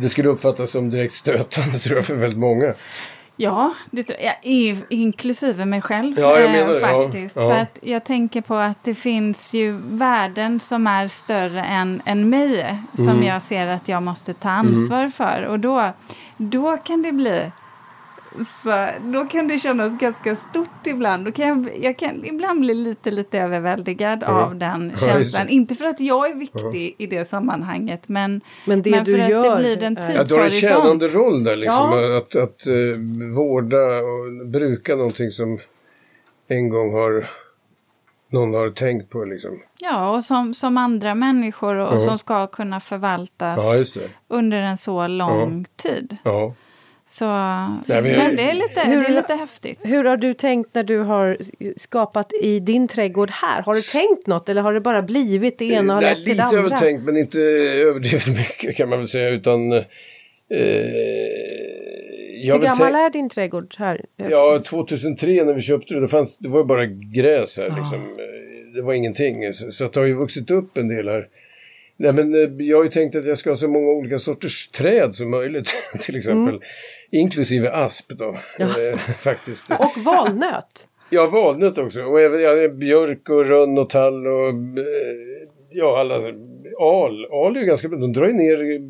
[0.00, 2.74] det skulle uppfattas som direkt stötande tror jag för väldigt många.
[3.36, 7.36] Ja, det jag, inklusive mig själv ja, jag menar, eh, faktiskt.
[7.36, 7.48] Ja, ja.
[7.48, 12.28] Så att jag tänker på att det finns ju värden som är större än, än
[12.28, 13.22] mig som mm.
[13.22, 15.12] jag ser att jag måste ta ansvar mm.
[15.12, 15.42] för.
[15.42, 15.92] Och då,
[16.36, 17.50] då kan det bli
[18.44, 21.24] så då kan det kännas ganska stort ibland.
[21.24, 24.36] Då kan jag, jag kan ibland bli lite, lite överväldigad mm.
[24.36, 25.48] av den känslan.
[25.48, 26.94] Inte för att jag är viktig mm.
[26.98, 30.30] i det sammanhanget, men, men, det men för att det blir en tidshorisont.
[30.30, 32.18] Ja, du har en tjänande roll där, liksom, ja.
[32.18, 32.96] att, att uh,
[33.34, 35.58] vårda och bruka någonting som
[36.48, 37.26] en gång har
[38.32, 39.62] någon har tänkt på liksom.
[39.82, 42.00] Ja, och som, som andra människor och, ja.
[42.00, 45.82] som ska kunna förvaltas ja, under en så lång ja.
[45.82, 46.16] tid.
[46.24, 46.54] Ja.
[47.10, 49.78] Så Nej, men, det, är lite, hur, det är lite häftigt.
[49.82, 51.38] Hur har du tänkt när du har
[51.76, 53.62] skapat i din trädgård här?
[53.62, 56.42] Har du tänkt något eller har det bara blivit det ena och lett till det
[56.42, 56.62] andra?
[56.62, 59.82] Lite har jag tänkt men inte överdrivet mycket kan man väl säga utan eh,
[62.44, 64.04] Hur gammal är din trädgård här?
[64.16, 67.70] Ja, 2003 när vi köpte det, det, fanns, det var bara gräs här.
[67.70, 67.76] Ah.
[67.76, 68.16] Liksom.
[68.74, 69.52] Det var ingenting.
[69.52, 71.28] Så, så det har ju vuxit upp en del här.
[71.96, 74.68] Nej, men eh, jag har ju tänkt att jag ska ha så många olika sorters
[74.68, 75.68] träd som möjligt.
[76.00, 76.54] till exempel.
[76.54, 76.60] Mm.
[77.10, 78.38] Inklusive asp då.
[78.58, 78.64] Ja.
[78.64, 79.70] Eh, faktiskt.
[79.78, 80.88] Och valnöt.
[81.10, 82.02] Ja, valnöt också.
[82.02, 84.54] Och även ja, björk och rönn och tall och eh,
[85.70, 86.14] ja, alla.
[86.80, 87.26] Al.
[87.30, 87.98] Al är ju ganska bra.
[87.98, 88.80] De drar ju ner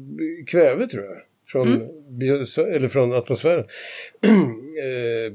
[0.47, 1.17] kväve tror jag.
[1.47, 2.41] Från, mm.
[2.75, 3.65] eller från atmosfären.
[4.81, 5.33] Eh,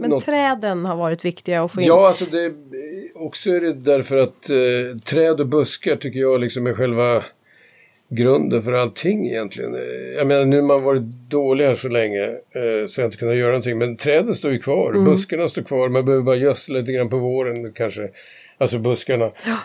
[0.00, 0.24] Men något...
[0.24, 1.86] träden har varit viktiga att få in?
[1.86, 2.52] Ja, alltså det,
[3.14, 7.24] också är det därför att eh, träd och buskar tycker jag liksom är själva
[8.14, 9.76] grunden för allting egentligen.
[10.16, 13.36] Jag menar nu har man varit dålig här så länge eh, så jag inte kunnat
[13.36, 13.78] göra någonting.
[13.78, 15.04] Men träden står ju kvar, mm.
[15.04, 18.08] buskarna står kvar, man behöver bara gödsla lite grann på våren kanske.
[18.58, 19.30] Alltså buskarna.
[19.46, 19.58] Ja.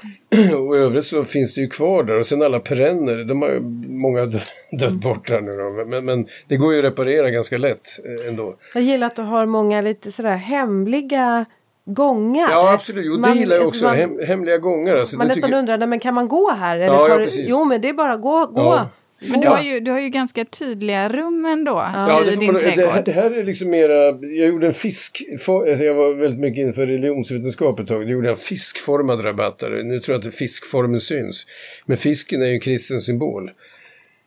[0.58, 2.20] Och i övrigt så finns det ju kvar där.
[2.20, 4.26] Och sen alla perenner, de har ju många
[4.80, 5.86] dött bort här nu då.
[5.86, 8.56] Men, men det går ju att reparera ganska lätt eh, ändå.
[8.74, 11.46] Jag gillar att du har många lite sådär hemliga
[11.94, 12.50] gångar.
[12.52, 13.86] Ja absolut, jo, det gillar jag också.
[13.86, 14.96] Man, Hem, hemliga gångar.
[14.96, 15.60] Alltså, man nästan tycker...
[15.60, 16.76] undrar, men kan man gå här?
[16.76, 18.62] Eller ja, tar, ja, jo men det är bara gå, gå.
[18.62, 18.90] Ja.
[19.20, 22.62] Men du har, ju, du har ju ganska tydliga rum ändå ja, i din man,
[22.62, 22.86] trädgård.
[22.86, 26.40] Det här, det här är liksom mera, jag gjorde en fisk, alltså jag var väldigt
[26.40, 28.02] mycket inför religionsvetenskap ett tag.
[28.06, 29.84] Då gjorde jag en fiskformad rabattare.
[29.84, 31.48] Nu tror jag inte fiskformen syns.
[31.86, 33.52] Men fisken är ju en kristen symbol.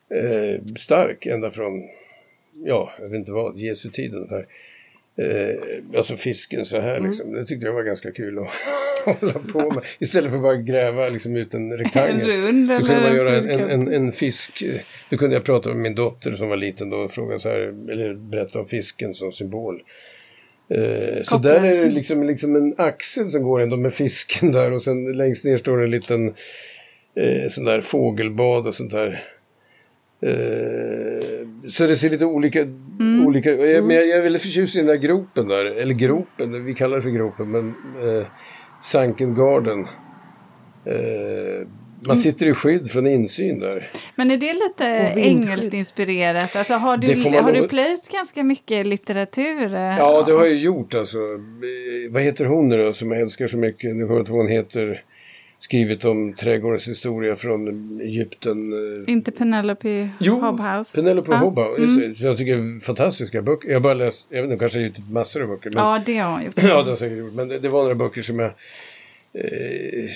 [0.09, 1.81] Eh, stark ända från,
[2.53, 4.45] ja, jag vet inte vad, Jesu tid ungefär.
[5.17, 7.09] Eh, alltså fisken så här mm.
[7.09, 7.27] liksom.
[7.27, 7.39] Mm.
[7.39, 8.49] Det tyckte jag var ganska kul att
[9.19, 9.83] hålla på med.
[9.99, 12.29] Istället för bara gräva liksom, ut en rektangel.
[12.29, 14.63] En rund så kunde man göra en, en, en, en, fisk.
[15.09, 17.57] Då kunde jag prata med min dotter som var liten då och fråga så här,
[17.91, 19.81] eller berätta om fisken som symbol.
[20.69, 24.71] Eh, så där är det liksom, liksom en axel som går ändå med fisken där
[24.71, 26.27] och sen längst ner står det en liten
[27.15, 29.23] eh, sån där fågelbad och sånt där.
[30.21, 33.25] Eh, så det ser lite olika, mm.
[33.27, 36.65] olika jag, men jag, jag är väldigt förtjust i den där gropen där, eller gropen,
[36.65, 38.25] vi kallar det för gropen, men eh,
[38.81, 39.79] Sunken Garden.
[40.85, 41.67] Eh,
[42.03, 42.15] man mm.
[42.15, 43.87] sitter i skydd från insyn där.
[44.15, 46.55] Men är det lite engelskt inspirerat?
[46.55, 49.73] Alltså har du, har du plöjt ganska mycket litteratur?
[49.73, 51.17] Ja, det har jag gjort alltså.
[51.17, 53.95] Eh, vad heter hon nu då som jag älskar så mycket?
[53.95, 55.03] Nu hör jag hon heter
[55.61, 58.73] skrivit om trädgårdens historia från Egypten.
[58.73, 60.95] Eh, Inte Penelope jo, Hobhouse?
[60.95, 61.37] Penelope ah.
[61.37, 62.05] Hobhouse.
[62.05, 62.15] Mm.
[62.17, 63.67] Jag tycker det är fantastiska böcker.
[63.67, 65.69] Jag har bara läst, jag vet inte, kanske har gett massor av böcker.
[65.69, 66.53] Men, ja, det har hon gjort.
[66.63, 67.33] ja, det har säkert gjort.
[67.33, 68.51] Men det, det, var några böcker som jag
[69.33, 70.07] eh,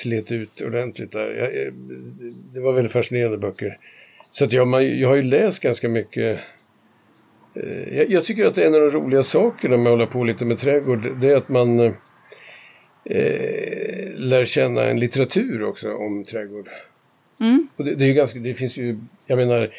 [0.00, 1.30] slet ut ordentligt där.
[1.30, 1.72] Jag, eh,
[2.54, 3.78] det var väldigt fascinerande böcker.
[4.32, 6.40] Så att jag, man, jag har ju läst ganska mycket
[7.54, 10.44] eh, jag, jag, tycker att en av de roliga sakerna med att hålla på lite
[10.44, 11.94] med trädgård, det är att man
[13.10, 16.68] eh, lär känna en litteratur också om trädgård.
[17.40, 17.68] Mm.
[17.76, 19.70] Och det, det, är ju ganska, det finns ju, jag menar,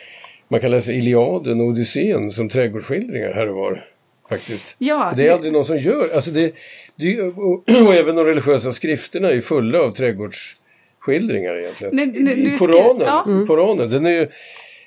[0.47, 3.85] man kan läsa Iliaden och Odysseen som trädgårdsskildringar här och var.
[4.29, 4.75] Faktiskt.
[4.77, 5.33] Ja, det är det...
[5.33, 6.55] aldrig någon som gör, alltså det,
[6.95, 7.53] det och,
[7.87, 11.95] och, även de religiösa skrifterna är fulla av trädgårdsskildringar egentligen.
[11.95, 13.05] Nej, nej, I Koranen, ska...
[13.05, 13.45] ja.
[13.47, 14.27] Koranen, den är ju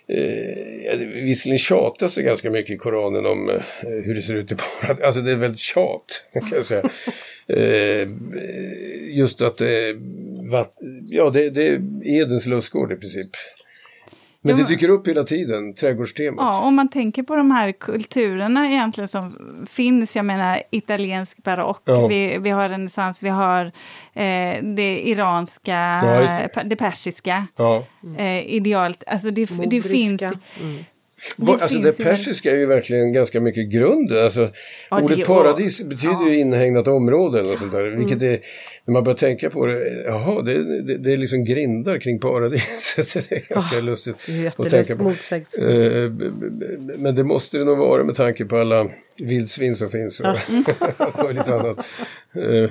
[0.09, 3.61] Eh, visserligen tjatas det ganska mycket i Koranen om eh,
[4.05, 5.03] hur det ser ut i paradis.
[5.05, 6.91] Alltså det är väldigt tjat kan jag säga.
[7.47, 8.09] eh,
[9.11, 9.69] just att eh,
[10.51, 10.77] vatt,
[11.07, 13.31] ja, det, det är Edens lustgård i princip.
[14.45, 16.45] Men det dyker upp hela tiden, trädgårdstemat.
[16.45, 19.37] Ja, om man tänker på de här kulturerna egentligen som
[19.71, 22.07] finns, jag menar italiensk barock, ja.
[22.07, 23.65] vi, vi har renässans, vi har
[24.15, 26.63] eh, det iranska, ja, det.
[26.65, 26.77] det.
[26.77, 27.85] persiska, ja.
[28.19, 30.23] eh, idealt, alltså det, det finns...
[30.23, 30.85] Mm.
[31.37, 34.13] Det, alltså det persiska är ju verkligen ganska mycket grund.
[34.13, 34.51] Alltså,
[34.91, 36.29] ja, ordet paradis och, betyder ja.
[36.29, 37.97] ju inhägnat område eller sånt där.
[37.97, 38.35] Vilket mm.
[38.35, 38.41] är,
[38.85, 43.28] när man börjar tänka på det, jaha, det, det, det är liksom grindar kring paradiset.
[43.28, 44.16] det är ganska oh, lustigt
[44.57, 45.14] att tänka på.
[45.59, 46.12] Uh,
[46.99, 50.26] men det måste det nog vara med tanke på alla vildsvin som finns och,
[51.24, 51.87] och lite annat.
[52.37, 52.70] Uh,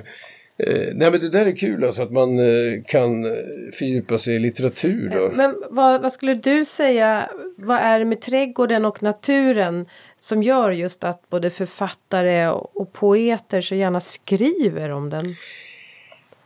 [0.56, 3.32] Eh, nej men det där är kul alltså att man eh, kan eh,
[3.72, 5.10] fördjupa sig i litteratur.
[5.14, 5.30] Då.
[5.36, 9.86] Men vad, vad, skulle du säga, vad är det med trädgården och naturen
[10.18, 15.36] som gör just att både författare och poeter så gärna skriver om den?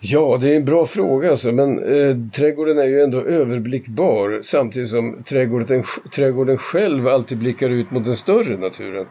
[0.01, 4.89] Ja, det är en bra fråga alltså, men eh, trädgården är ju ändå överblickbar samtidigt
[4.89, 5.83] som trädgården,
[6.15, 9.07] trädgården själv alltid blickar ut mot den större naturen.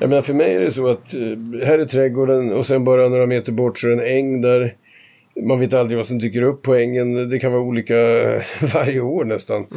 [0.00, 3.08] Jag menar för mig är det så att eh, här är trädgården och sen bara
[3.08, 4.74] några meter bort så är det en äng där.
[5.42, 7.30] Man vet aldrig vad som dyker upp på ängen.
[7.30, 7.94] Det kan vara olika
[8.74, 9.56] varje år nästan.
[9.56, 9.68] Mm.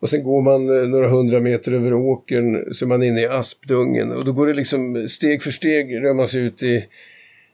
[0.00, 3.26] Och sen går man eh, några hundra meter över åkern så är man inne i
[3.26, 6.84] aspdungen och då går det liksom steg för steg rör man sig ut i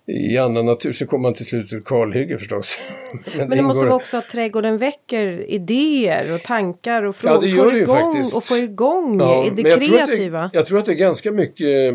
[0.07, 2.80] i annan natur så kommer man till slut till kalhygge förstås.
[3.12, 3.66] Men, Men det ingår...
[3.66, 7.36] måste vara också att trädgården väcker idéer och tankar och frågor.
[7.36, 8.36] Ja, det gör det ju faktiskt.
[8.36, 10.38] Och får igång ja, det kreativa.
[10.38, 11.94] Jag, det, jag tror att det är ganska mycket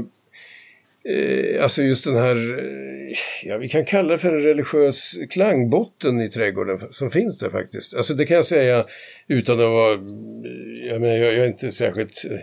[1.09, 6.21] eh, Alltså just den här, eh, ja vi kan kalla det för en religiös klangbotten
[6.21, 7.95] i trädgården som finns där faktiskt.
[7.95, 8.85] Alltså det kan jag säga
[9.27, 9.91] utan att vara,
[10.87, 12.37] jag, menar, jag, jag är inte särskilt eh,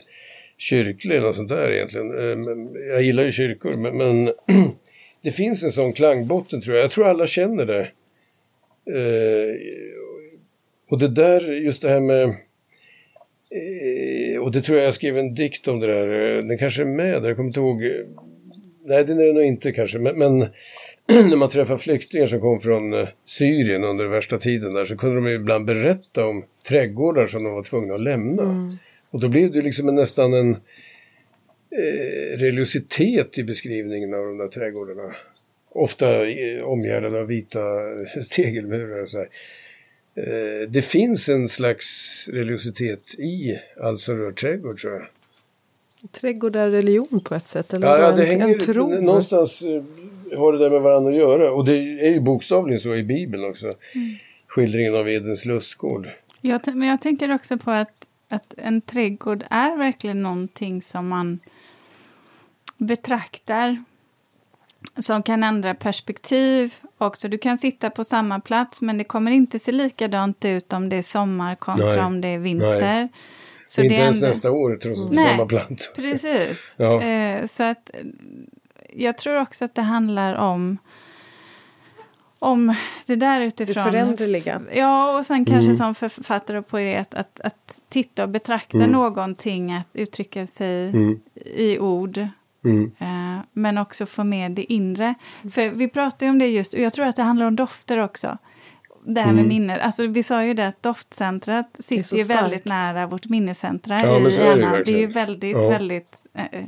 [0.58, 2.08] kyrklig eller sånt där egentligen.
[2.88, 4.32] Jag gillar ju kyrkor men
[5.26, 6.84] det finns en sån klangbotten tror jag.
[6.84, 7.80] Jag tror alla känner det.
[8.96, 9.54] Eh,
[10.88, 12.22] och det där, just det här med...
[12.22, 12.36] Eh,
[14.42, 16.06] och det tror jag jag skrev en dikt om det där.
[16.42, 17.82] Den kanske är med där, jag kommer inte ihåg.
[18.84, 19.98] Nej, den är det nog inte kanske.
[19.98, 20.38] Men, men
[21.28, 25.16] när man träffar flyktingar som kom från eh, Syrien under värsta tiden där så kunde
[25.16, 28.42] de ibland berätta om trädgårdar som de var tvungna att lämna.
[28.42, 28.76] Mm.
[29.10, 30.56] Och då blev det liksom nästan en
[31.78, 35.14] eh, religiositet i beskrivningen av de där trädgårdarna.
[35.68, 37.60] Ofta eh, omgärdade av vita
[38.30, 39.28] tegelmurar och så här.
[40.16, 45.06] Eh, det finns en slags religiositet i alltså rörträdgård tror jag.
[46.12, 47.74] Trädgård är religion på ett sätt?
[47.74, 49.00] Eller ja, ja det en, hänger, en tro?
[49.00, 49.82] Någonstans eh,
[50.38, 51.52] har det där med varandra att göra.
[51.52, 53.66] Och det är ju bokstavligen så i Bibeln också.
[53.66, 54.14] Mm.
[54.46, 56.08] Skildringen av Edens lustgård.
[56.40, 61.38] Jag, men jag tänker också på att, att en trädgård är verkligen någonting som man
[62.76, 63.84] betraktar
[64.98, 67.28] som kan ändra perspektiv också.
[67.28, 70.96] Du kan sitta på samma plats men det kommer inte se likadant ut om det
[70.96, 72.04] är sommar kontra Nej.
[72.04, 72.80] om det är vinter.
[72.80, 73.08] Nej.
[73.66, 74.26] Så inte det ens ändå...
[74.26, 75.92] nästa år trots att det är samma plant.
[75.96, 76.74] Precis.
[76.76, 77.02] ja.
[77.02, 77.90] eh, så att
[78.92, 80.78] jag tror också att det handlar om
[82.38, 82.74] om
[83.06, 83.84] det där utifrån.
[83.84, 84.62] Det föränderliga.
[84.74, 85.76] Ja, och sen kanske mm.
[85.76, 88.90] som författare och poet att, att titta och betrakta mm.
[88.90, 91.20] någonting, att uttrycka sig mm.
[91.34, 92.28] i ord
[92.66, 92.92] Mm.
[92.98, 95.14] Eh, men också få med det inre.
[95.50, 97.98] För vi pratar ju om det just, och jag tror att det handlar om dofter
[97.98, 98.38] också.
[99.04, 99.48] Det här med mm.
[99.48, 99.80] minnet.
[99.80, 104.34] Alltså, vi sa ju det att doftcentret sitter ju väldigt nära vårt minnescentra ja, i
[104.34, 104.72] hjärnan.
[104.72, 105.68] Det, det är ju väldigt, ja.
[105.68, 106.64] väldigt eh,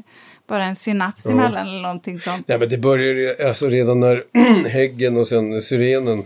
[0.47, 1.33] bara en synaps ja.
[1.33, 2.45] emellan eller någonting sånt.
[2.47, 4.25] Ja, men det börjar alltså redan när
[4.69, 6.23] häggen och sen syrenen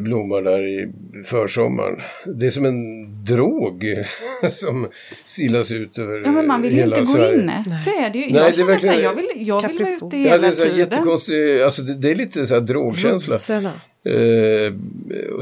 [0.00, 0.92] blommar där i
[1.24, 2.00] försommaren.
[2.26, 3.84] Det är som en drog
[4.50, 4.88] som
[5.24, 7.64] silas ut över Ja men man vill ju inte gå inne.
[7.84, 8.32] Så är det ju.
[8.32, 10.52] Nej, jag det är verkligen, jag vill, jag vill vara ute hela ja, det är
[10.52, 10.78] så tiden.
[10.78, 13.34] Jättekonstigt, alltså det, det, är lite så här drogkänsla.
[14.06, 14.74] Eh,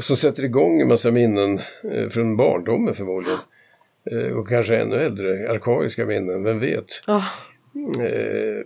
[0.01, 1.59] som sätter igång en massa minnen
[1.91, 3.39] eh, från barndomen förmodligen.
[4.11, 7.01] Eh, och kanske ännu äldre, arkaiska minnen, vem vet.
[7.07, 7.25] Oh.
[8.05, 8.65] Eh,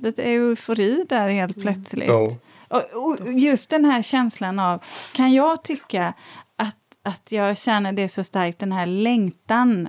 [0.00, 2.08] det är eufori där helt plötsligt.
[2.08, 2.36] Ja.
[2.68, 4.82] Och, just den här känslan av,
[5.14, 6.14] kan jag tycka
[6.56, 9.88] att, att jag känner det så starkt, den här längtan.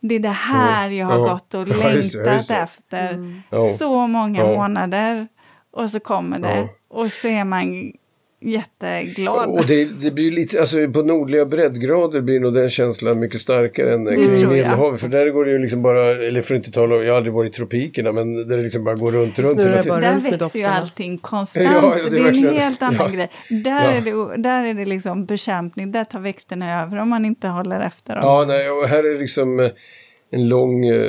[0.00, 3.42] Det är det här jag har gått och längtat efter
[3.78, 5.28] så många månader.
[5.70, 6.68] Och så kommer det.
[6.88, 7.92] Och så är man
[8.40, 9.48] jätteglad.
[9.48, 13.94] Och det, det blir lite, alltså på nordliga breddgrader blir nog den känslan mycket starkare
[13.94, 15.00] än det kring Medelhavet.
[15.00, 17.16] För där går det ju liksom bara, eller för att inte tala om, jag har
[17.16, 20.00] aldrig varit i tropikerna, men där det liksom bara går runt, runt hela tiden.
[20.00, 21.68] Där växer ju allting konstant.
[21.72, 23.08] Ja, det, det, är en helt annan ja.
[23.08, 23.28] grej.
[23.48, 23.90] Där, ja.
[23.90, 27.80] är det, där är det liksom bekämpning, där tar växterna över om man inte håller
[27.80, 28.24] efter dem.
[28.24, 29.70] Ja, nej, och här är det liksom eh,
[30.30, 31.00] en lång eh,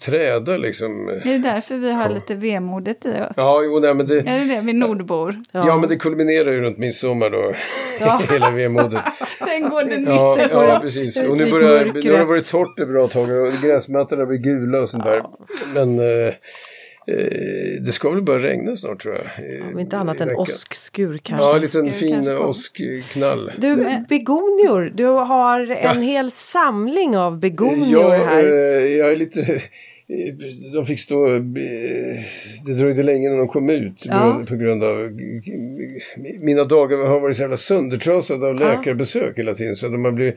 [0.00, 1.08] träda liksom.
[1.08, 2.14] Är det därför vi har ja.
[2.14, 3.34] lite vemodet i oss?
[3.36, 4.18] Ja, jo, nej, men det...
[4.18, 5.36] Är det det, vi nordbor?
[5.52, 5.66] Ja.
[5.66, 7.52] ja, men det kulminerar ju runt midsommar då,
[8.00, 8.22] ja.
[8.30, 9.02] hela vemodet.
[9.48, 10.08] Sen går det nytt.
[10.08, 11.24] Ja, ja, precis.
[11.24, 14.80] Och nu, börjar, nu har det varit torrt ett bra tag och gräsmattorna blir gula
[14.80, 15.22] och sånt där.
[15.74, 16.34] Men eh,
[17.06, 19.24] Eh, det ska väl börja regna snart tror jag.
[19.72, 21.46] Om inte annat än åskskur kanske.
[21.46, 23.52] Ja, en liten fin åskknall.
[23.58, 24.92] Du, eh, begonior.
[24.94, 25.92] Du har en ja.
[25.92, 28.44] hel samling av begonior ja, här.
[28.44, 29.62] Eh, jag är lite...
[30.72, 31.26] De fick stå...
[32.66, 34.44] Det dröjde länge innan de kom ut ja.
[34.48, 35.10] på grund av...
[36.40, 39.76] Mina dagar har varit så jävla söndertrasade av läkarbesök hela tiden.
[39.76, 40.36] Så de har blivit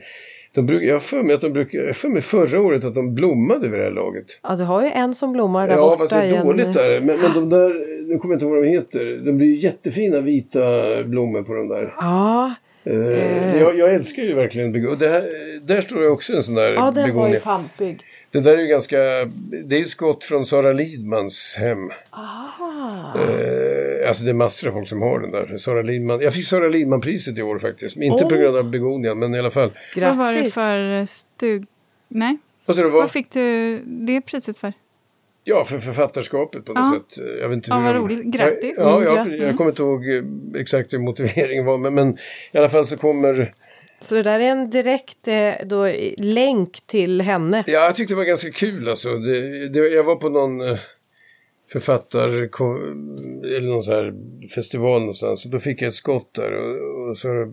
[0.54, 2.94] de bruk, jag har för mig att de brukar, jag för mig förra året att
[2.94, 4.24] de blommade vid det här laget.
[4.42, 5.94] Ja, du har ju en som blommar där ja, borta.
[5.94, 7.00] Ja, fast det är dåligt där.
[7.00, 7.68] Men, men de där,
[8.08, 9.20] nu kommer jag inte ihåg vad de heter.
[9.24, 10.60] De blir jättefina vita
[11.04, 11.94] blommor på de där.
[11.96, 12.54] Ja.
[12.84, 15.22] Eh, jag, jag, älskar ju verkn begonia.
[15.62, 17.28] Där står det också en sån där Ja, den begonia.
[17.28, 17.98] var ju pampig.
[18.34, 18.96] Det där är ju ganska,
[19.64, 21.90] det är ju skott från Sara Lidmans hem.
[22.10, 23.18] Ah.
[23.18, 25.56] Eh, alltså det är massor av folk som har den där.
[25.56, 26.20] Sara Lidman.
[26.20, 27.96] Jag fick Sara Lidman-priset i år faktiskt.
[27.96, 28.28] Inte oh.
[28.28, 29.72] på grund av begonian men i alla fall.
[29.94, 30.02] Grattis.
[30.02, 31.66] Vad var det för stug...
[32.08, 32.36] Nej?
[32.66, 32.92] Vad, vad?
[32.92, 34.72] vad fick du det priset för?
[35.44, 37.16] Ja, för författarskapet på något ja.
[37.16, 37.24] sätt.
[37.40, 38.24] Jag vet inte ja, vad roligt.
[38.24, 38.74] Grattis!
[38.76, 42.18] Ja, jag, jag, jag kommer inte ihåg eh, exakt hur motiveringen var, men, men
[42.52, 43.52] i alla fall så kommer
[44.04, 47.64] så det där är en direkt eh, då, länk till henne?
[47.66, 49.18] Ja, jag tyckte det var ganska kul alltså.
[49.18, 50.78] Det, det, jag var på någon eh,
[51.72, 54.14] författar eller någon sån här
[54.54, 57.52] festival någonstans och då fick jag ett skott där och, och så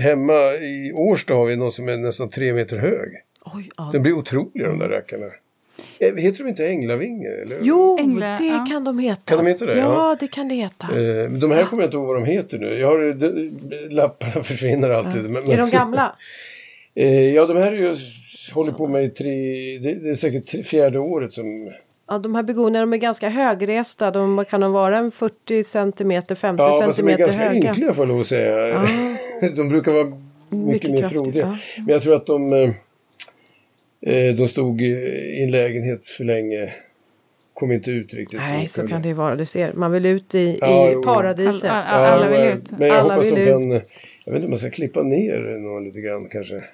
[0.00, 3.08] hemma i Årsta har vi någon som är nästan tre meter hög.
[3.54, 3.90] Oj, ja.
[3.92, 5.26] Den blir otrolig de där räkarna.
[5.98, 7.28] Eh, heter de inte änglavinge?
[7.28, 7.56] Eller?
[7.62, 8.66] Jo, Ängla, det ja.
[8.68, 9.20] kan de heta.
[9.24, 9.78] Kan de heta det?
[9.78, 10.16] Ja, ja.
[10.20, 10.86] det kan det heta.
[10.86, 12.78] Eh, de här kommer jag inte ihåg vad de heter nu.
[12.78, 15.24] Jag har, de, lapparna försvinner alltid.
[15.24, 15.28] Ja.
[15.28, 16.16] Men, är de gamla?
[16.94, 17.96] eh, ja, de här är ju,
[18.54, 19.30] håller på med i tre,
[19.78, 21.72] det, det är säkert tre, fjärde året som
[22.08, 24.10] Ja, de här begonierna de är ganska högresta.
[24.10, 27.44] De kan de vara en 40 centimeter, 50 ja, centimeter höga.
[27.44, 28.68] Ja, de är ganska ynkliga får jag lov att säga.
[28.68, 29.48] Ja.
[29.56, 31.42] de brukar vara mycket, mycket mer frodiga.
[31.76, 31.82] Ja.
[31.82, 32.70] Men jag tror att de Eh,
[34.36, 36.72] de stod i en lägenhet för länge.
[37.54, 38.40] Kom inte ut riktigt.
[38.40, 39.36] Nej, så, så kan det vara.
[39.36, 41.70] Du ser, man vill ut i, ja, i paradiset.
[41.70, 42.70] Alla, alla, alla vill ut.
[42.70, 43.70] Men jag alla hoppas de kan...
[44.24, 46.64] Jag vet inte om man ska klippa ner någon lite grann kanske.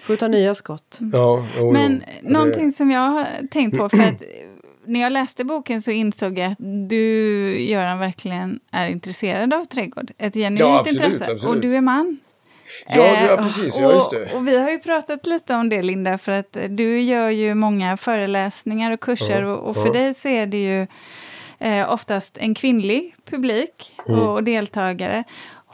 [0.00, 0.98] Får ta nya skott.
[1.00, 1.10] Mm.
[1.14, 2.30] Ja, jo, Men jo.
[2.30, 2.72] någonting det...
[2.72, 3.88] som jag har tänkt på.
[3.88, 4.22] för att
[4.84, 7.04] när jag läste boken så insåg jag att du,
[7.62, 10.10] Göran, verkligen är intresserad av trädgård.
[10.18, 11.24] Ett genuint ja, absolut, intresse.
[11.24, 11.44] Absolut.
[11.44, 12.18] Och du är man.
[12.88, 13.78] Ja, ja precis.
[13.80, 14.24] Ja, just det.
[14.24, 17.54] Och, och, vi har ju pratat lite om det, Linda, för att du gör ju
[17.54, 20.86] många föreläsningar och kurser och, och, för dig så är det ju
[21.58, 24.20] eh, oftast en kvinnlig publik mm.
[24.20, 25.24] och, och deltagare.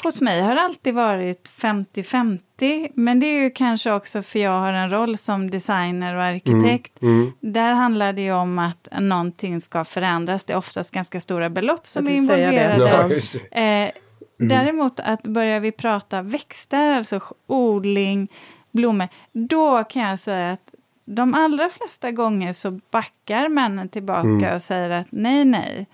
[0.02, 4.61] Hos mig har det alltid varit 50-50, men det är ju kanske också för jag
[4.61, 7.02] har en roll som designer och arkitekt.
[7.02, 7.20] Mm.
[7.20, 7.32] Mm.
[7.40, 10.44] Där handlar det ju om att någonting ska förändras.
[10.44, 13.20] Det är oftast ganska stora belopp som är involverade.
[13.52, 13.90] Ja, eh,
[14.41, 14.49] Mm.
[14.49, 18.28] Däremot att börjar vi prata växter, alltså odling,
[18.70, 20.74] blommor, då kan jag säga att
[21.05, 24.55] de allra flesta gånger så backar männen tillbaka mm.
[24.55, 25.87] och säger att nej, nej.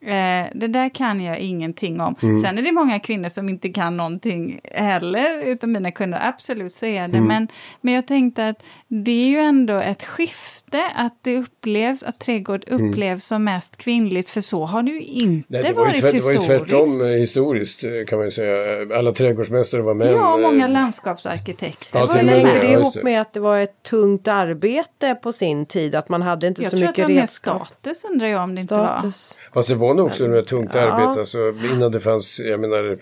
[0.00, 2.14] Eh, det där kan jag ingenting om.
[2.22, 2.36] Mm.
[2.36, 6.86] Sen är det många kvinnor som inte kan någonting heller, utan mina kunder absolut så
[6.86, 7.16] är det.
[7.16, 7.24] Mm.
[7.24, 7.48] Men,
[7.80, 8.62] men jag tänkte att
[8.94, 12.90] det är ju ändå ett skifte att det upplevs, att trädgård mm.
[12.90, 13.20] upplevs mm.
[13.20, 16.48] som mest kvinnligt, för så har det ju inte Nej, det varit tvärt, historiskt.
[16.48, 18.98] Det var ju tvärtom eh, historiskt eh, kan man ju säga.
[18.98, 20.08] Alla trädgårdsmästare var män.
[20.08, 21.98] Ja, många eh, landskapsarkitekter.
[21.98, 25.94] Ja, Vad hänger det ihop med att det var ett tungt arbete på sin tid?
[25.94, 27.68] Att man hade inte jag så mycket redskap?
[27.82, 29.04] Jag tror att det var mer status undrar jag om det status.
[29.04, 29.54] inte var.
[29.54, 30.80] Fast det var nog också ett tungt ja.
[30.80, 31.20] arbete.
[31.20, 31.38] Alltså,
[31.74, 32.96] innan det fanns, jag menar,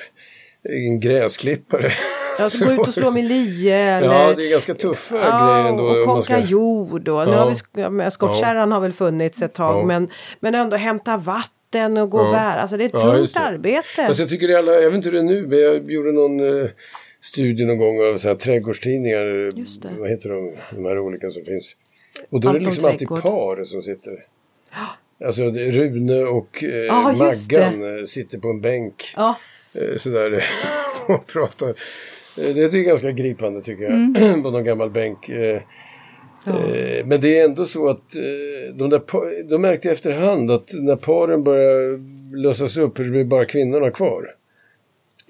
[0.63, 1.91] en gräsklippare.
[2.39, 3.75] Jag ska gå ut och slå med lie.
[3.75, 4.09] Eller...
[4.29, 5.85] Ja, det är ganska tuffa ja, grejer ändå.
[5.85, 6.39] Och konka ska...
[6.39, 7.09] jord.
[7.09, 7.49] Och, nu har
[8.05, 8.77] vi, skottkärran ja.
[8.77, 9.77] har väl funnits ett tag.
[9.77, 9.85] Ja.
[9.85, 10.09] Men,
[10.41, 12.61] men ändå hämta vatten och gå och bära.
[12.61, 13.41] Alltså det är ett tungt det.
[13.41, 14.07] arbete.
[14.07, 16.13] Alltså, jag tycker det alla, jag vet inte hur det är nu, men jag gjorde
[16.13, 16.69] någon uh,
[17.21, 19.51] studie någon gång av så här, trädgårdstidningar.
[19.99, 21.77] Vad heter de, de här olika som finns.
[22.31, 24.25] Och då Allt är det liksom alltid par som sitter.
[25.25, 29.15] Alltså Rune och eh, ah, Maggan eh, sitter på en bänk.
[29.17, 29.35] Ah.
[29.75, 30.45] Eh, sådär
[31.07, 31.69] och pratar.
[31.69, 31.75] Eh,
[32.55, 33.93] det är ganska gripande tycker jag.
[33.93, 34.15] Mm.
[34.43, 35.29] på någon gammal bänk.
[35.29, 35.63] Eh,
[36.45, 36.55] ja.
[37.05, 38.13] Men det är ändå så att
[38.75, 41.99] de, där, de märkte efterhand att när paren börjar
[42.37, 44.35] lösas upp, det blir bara kvinnorna kvar.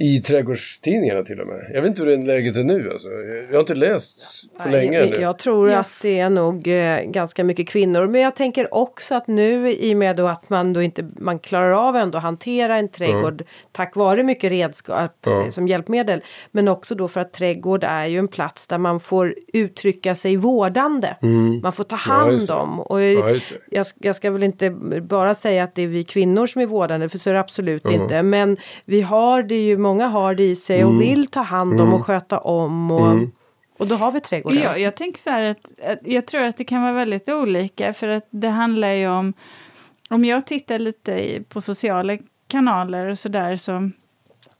[0.02, 1.70] I trädgårdstidningarna till och med.
[1.74, 3.08] Jag vet inte hur det läget är nu alltså.
[3.48, 7.00] Jag har inte läst på Nej, länge jag, jag tror att det är nog eh,
[7.00, 8.06] ganska mycket kvinnor.
[8.06, 11.38] Men jag tänker också att nu i och med då att man då inte man
[11.38, 13.46] klarar av ändå att hantera en trädgård mm.
[13.72, 15.50] tack vare mycket redskap mm.
[15.50, 16.20] som hjälpmedel.
[16.50, 20.36] Men också då för att trädgård är ju en plats där man får uttrycka sig
[20.36, 21.16] vårdande.
[21.22, 21.60] Mm.
[21.62, 22.80] Man får ta hand ja, om.
[22.80, 23.38] Och ja,
[23.70, 24.70] jag, jag, ska väl inte
[25.00, 27.84] bara säga att det är vi kvinnor som är vårdande för så är det absolut
[27.84, 28.02] mm.
[28.02, 28.22] inte.
[28.22, 31.00] Men vi har det ju många har det i sig och mm.
[31.00, 31.94] vill ta hand om mm.
[31.94, 32.90] och sköta om.
[32.90, 33.30] Och, mm.
[33.78, 34.62] och då har vi trädgården.
[34.62, 37.92] Ja, jag tänker så här att, att, jag tror att det kan vara väldigt olika
[37.92, 39.32] för att det handlar ju om
[40.10, 43.90] om jag tittar lite i, på sociala kanaler och sådär så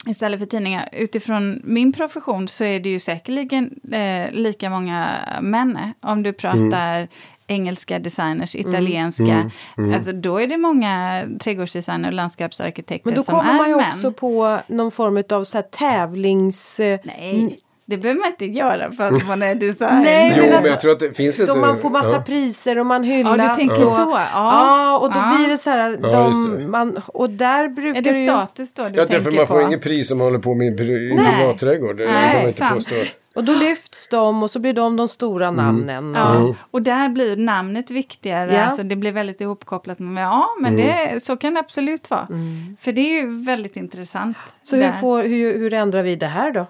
[0.07, 0.89] istället för tidningar.
[0.93, 5.09] Utifrån min profession så är det ju säkerligen eh, lika många
[5.41, 5.79] män.
[6.01, 7.09] Om du pratar mm
[7.51, 8.69] engelska designers, mm.
[8.69, 9.25] italienska.
[9.25, 9.51] Mm.
[9.79, 9.95] Mm.
[9.95, 13.47] Alltså då är det många trädgårdsdesigner och landskapsarkitekter som är män.
[13.47, 16.81] Men då kommer man ju också på någon form av så här tävlings...
[17.05, 17.59] Nej.
[17.91, 20.03] Det behöver man inte göra för att man är designer.
[20.03, 21.57] Nej, jo, men, alltså, men jag tror att det finns ett...
[21.57, 22.23] man får massa ja.
[22.23, 23.37] priser och man hyllas.
[23.39, 24.03] Ja, du tänker och, så.
[24.03, 25.37] Ja, ja och då ja.
[25.37, 25.97] blir det så här.
[25.97, 29.63] De, man, och där brukar Är det status då du ja, tänker för man får
[29.63, 31.97] inget pris om man håller på med en privatträdgård.
[31.97, 32.95] Det Nej, kan man inte påstå.
[33.35, 35.65] Och då lyfts de och så blir de de stora mm.
[35.65, 36.05] namnen.
[36.05, 36.15] Mm.
[36.15, 38.55] Ja, och där blir namnet viktigare.
[38.55, 38.61] Ja.
[38.61, 40.87] Alltså det blir väldigt ihopkopplat med, ja men mm.
[40.87, 42.27] det, så kan det absolut vara.
[42.31, 42.77] Mm.
[42.81, 44.37] För det är ju väldigt intressant.
[44.63, 46.67] Så hur, får, hur, hur ändrar vi det här då?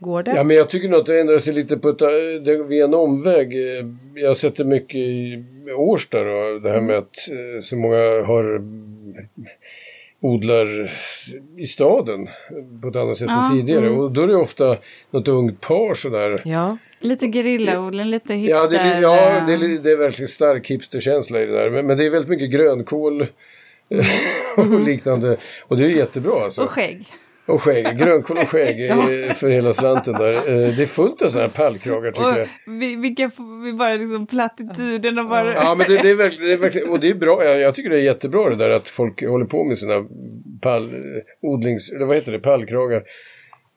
[0.00, 1.98] Ja, men jag tycker nog att det ändrar sig lite på ett,
[2.44, 3.54] det, via en omväg.
[4.14, 5.44] Jag har sett det mycket i
[5.76, 7.16] Årsta då, det här med att
[7.62, 8.62] så många har
[10.20, 10.90] odlar
[11.56, 12.28] i staden
[12.82, 13.86] på ett annat sätt ja, än tidigare.
[13.86, 13.98] Mm.
[13.98, 14.76] Och då är det ofta
[15.10, 16.42] något ungt par sådär.
[16.44, 16.78] Ja.
[17.00, 18.56] Lite gerillaodling, lite hipster.
[18.56, 21.70] Ja, det, ja det, är, det är verkligen stark hipsterkänsla i det där.
[21.70, 23.22] Men, men det är väldigt mycket grönkål
[24.56, 25.36] och liknande.
[25.62, 26.62] Och det är jättebra alltså.
[26.62, 27.06] Och skägg.
[27.48, 28.96] Och skägg, grönkål och skägg ja.
[29.34, 30.32] för hela slanten där.
[30.32, 32.48] Eh, det är fullt av sådana här pallkragar tycker och jag.
[32.66, 33.30] Vi, vilka,
[33.64, 35.54] vi bara liksom plattityden och bara...
[35.54, 37.74] Ja men det, det, är verkligen, det är verkligen, och det är bra, jag, jag,
[37.74, 40.04] tycker det är jättebra det där att folk håller på med sina
[40.60, 40.90] pall,
[41.42, 43.02] odlings, eller vad heter det, pallkragar.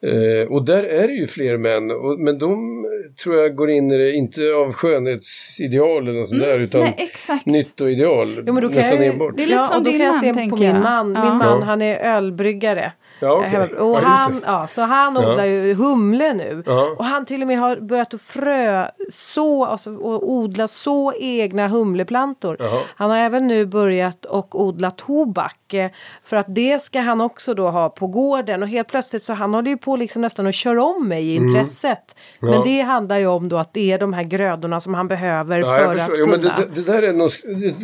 [0.06, 2.84] Eh, och där är det ju fler män, och, men de
[3.22, 6.80] tror jag går in i det, inte av skönhetsideal eller något sånt mm, där, utan
[6.80, 8.44] nej, nyttoideal.
[8.46, 9.36] Jo, nästan enbart.
[9.36, 11.06] Det är lite som ja, och då kan jag se på min man.
[11.06, 12.92] Min man han är ölbryggare.
[13.22, 13.68] Ja, okay.
[13.68, 16.62] Och han, ja, så han odlar ju humle nu.
[16.98, 21.68] Och han till och med har börjat att frö så, alltså, och odla så egna
[21.68, 22.56] humleplantor.
[22.96, 25.74] Han har även nu börjat och odla tobak.
[25.74, 25.90] Eh,
[26.24, 28.62] för att det ska han också då ha på gården.
[28.62, 31.36] Och helt plötsligt så han håller ju på liksom nästan att köra om mig i
[31.36, 31.48] mm.
[31.48, 32.16] intresset.
[32.42, 32.54] Mm.
[32.54, 35.62] Men det handlar ju om då att det är de här grödorna som han behöver
[35.62, 36.36] för att kunna.
[36.36, 37.74] Jo, det, det, där är nog, det,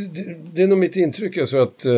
[0.53, 1.97] det, är nog mitt intryck alltså att eh,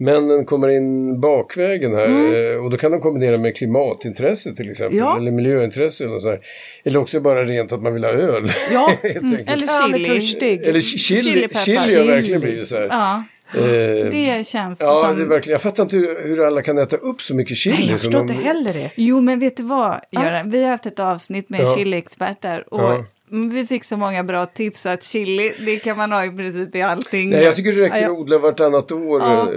[0.00, 2.34] männen kommer in bakvägen här mm.
[2.34, 5.16] Eh, och då kan de kombinera med klimatintresse till exempel ja.
[5.16, 6.40] eller miljöintresse eller så här.
[6.84, 8.50] Eller också bara rent att man vill ha öl.
[8.72, 9.34] Ja, mm.
[9.46, 10.04] eller chili.
[10.04, 10.62] törstig.
[10.62, 12.86] Eller chili, chili, chili har verkligen blivit så här.
[12.90, 13.24] Ja.
[13.54, 15.18] Eh, det känns ja, som...
[15.18, 17.76] Det verkligen, jag fattar inte hur, hur, alla kan äta upp så mycket chili.
[17.78, 18.90] Nej, jag förstår inte heller det.
[18.94, 20.50] Jo, men vet du vad, Göran?
[20.50, 21.74] Vi har haft ett avsnitt med ja.
[21.76, 23.04] chiliexperter och ja.
[23.32, 26.82] Vi fick så många bra tips att chili, det kan man ha i princip i
[26.82, 27.30] allting.
[27.30, 29.20] Nej, jag tycker det räcker att odla vartannat år.
[29.20, 29.40] Ja.
[29.40, 29.48] Eh,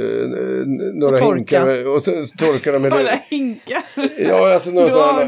[0.94, 1.36] några och torka.
[1.36, 2.04] hinkar och
[2.40, 2.82] torka dem.
[2.82, 3.84] Några hinkar?
[4.18, 5.22] Ja, alltså några sådana.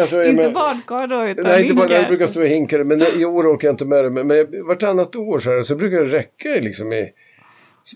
[0.00, 1.88] Alltså, inte badkar då, utan Nej, inte hinkar.
[1.88, 2.84] Nej, det brukar stå i hinkar.
[2.84, 4.10] Men i år orkar jag inte med det.
[4.10, 7.08] Men, men vartannat år så, här, så brukar det räcka liksom i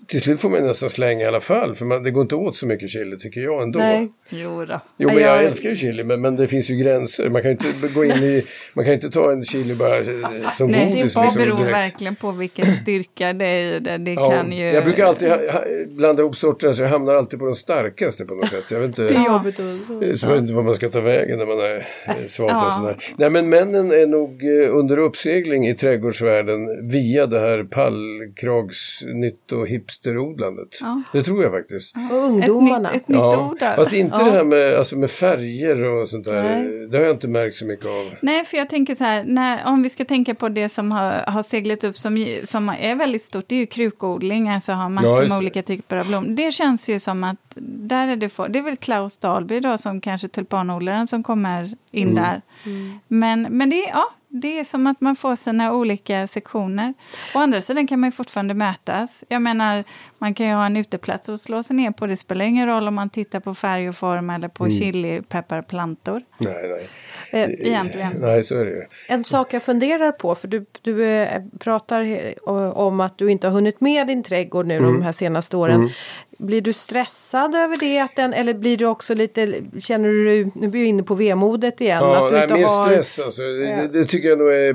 [0.07, 2.55] till slut får man nästan slänga i alla fall för man, det går inte åt
[2.55, 3.79] så mycket chili tycker jag ändå.
[3.79, 4.11] Nej.
[4.29, 4.79] Jo då.
[4.97, 7.29] Jo men jag, jag älskar ju chili men, men det finns ju gränser.
[7.29, 10.05] Man kan inte gå in i, man kan inte ta en chili bara eh,
[10.57, 11.13] som Nej, godis.
[11.13, 11.75] Det liksom, beror direkt.
[11.75, 13.97] verkligen på vilken styrka det är i det.
[13.97, 14.65] det ja, kan ju...
[14.65, 18.25] Jag brukar alltid ha, ha, blanda ihop sorterna så jag hamnar alltid på den starkaste
[18.25, 18.71] på något sätt.
[18.71, 19.59] Jag vet inte, det är jobbigt.
[19.59, 22.51] Eh, så jag vet inte vad man ska ta vägen när man är eh, svalt
[22.51, 22.65] ja.
[22.65, 22.97] och sådär.
[23.15, 24.43] Nej men männen är nog
[24.79, 30.79] under uppsegling i trädgårdsvärlden via det här pallkragsnytt och hipsterodlandet landet.
[30.81, 31.19] Ja.
[31.19, 31.95] Det tror jag faktiskt.
[31.95, 32.15] Ja.
[32.15, 32.89] Och ungdomarna.
[32.89, 33.49] Ett, ett nytt ja.
[33.49, 33.75] ord där.
[33.75, 36.43] Fast inte det här med, alltså med färger och sånt där.
[36.43, 36.87] Nej.
[36.87, 38.13] Det har jag inte märkt så mycket av.
[38.21, 41.11] Nej, för jag tänker så här, när, om vi ska tänka på det som har,
[41.27, 45.29] har seglat upp som, som är väldigt stort, det är ju krukodling, alltså har massor
[45.29, 46.29] med olika typer av blommor.
[46.29, 49.77] Det känns ju som att där är det, för, det är väl Klaus Dahlby då
[49.77, 52.23] som kanske tulpanodlaren som kommer in mm.
[52.23, 52.41] där.
[52.65, 52.99] Mm.
[53.07, 56.93] Men, men det, ja, det är som att man får sina olika sektioner.
[57.35, 59.23] Å andra sidan kan man ju fortfarande mötas.
[59.27, 59.83] Jag menar,
[60.21, 62.05] man kan ju ha en uteplats och slå sig ner på.
[62.07, 64.77] Det spelar ingen roll om man tittar på färg och form eller på mm.
[64.77, 66.21] chilipepparplantor.
[66.37, 66.89] Nej, nej.
[67.31, 68.13] Eh, egentligen.
[68.19, 68.81] Nej, så är det ju.
[69.07, 72.33] En sak jag funderar på, för du, du eh, pratar
[72.77, 74.93] om att du inte har hunnit med din trädgård nu mm.
[74.93, 75.75] de här senaste åren.
[75.75, 75.89] Mm.
[76.37, 77.99] Blir du stressad över det?
[77.99, 81.81] Att den, eller blir du också lite, känner du, nu blir vi inne på vemodet
[81.81, 82.03] igen.
[82.03, 82.85] Ja, att du nej, inte mer har...
[82.85, 83.43] stress alltså.
[83.43, 83.75] Ja.
[83.75, 84.73] Det, det, tycker jag nog är...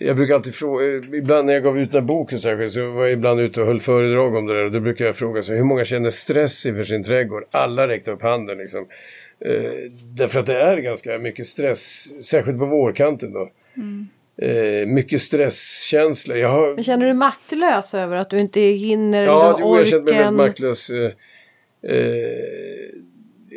[0.00, 0.84] Eh, jag brukar alltid fråga,
[1.14, 3.66] ibland när jag gav ut den här boken särskilt så var jag ibland ute och
[3.66, 6.66] höll föredrag om det där och då brukar jag fråga så hur många känner stress
[6.66, 7.44] inför sin trädgård?
[7.50, 8.86] Alla räckte upp handen liksom.
[9.40, 13.48] Eh, därför att det är ganska mycket stress, särskilt på vårkanten då.
[13.76, 14.08] Mm.
[14.36, 16.36] Eh, mycket stresskänsla.
[16.36, 16.74] Jag har...
[16.74, 19.70] Men känner du maktlös över att du inte hinner ja, eller orken?
[19.70, 20.90] Ja, jag känner mig väldigt maktlös.
[20.90, 21.12] Eh,
[21.90, 22.83] eh,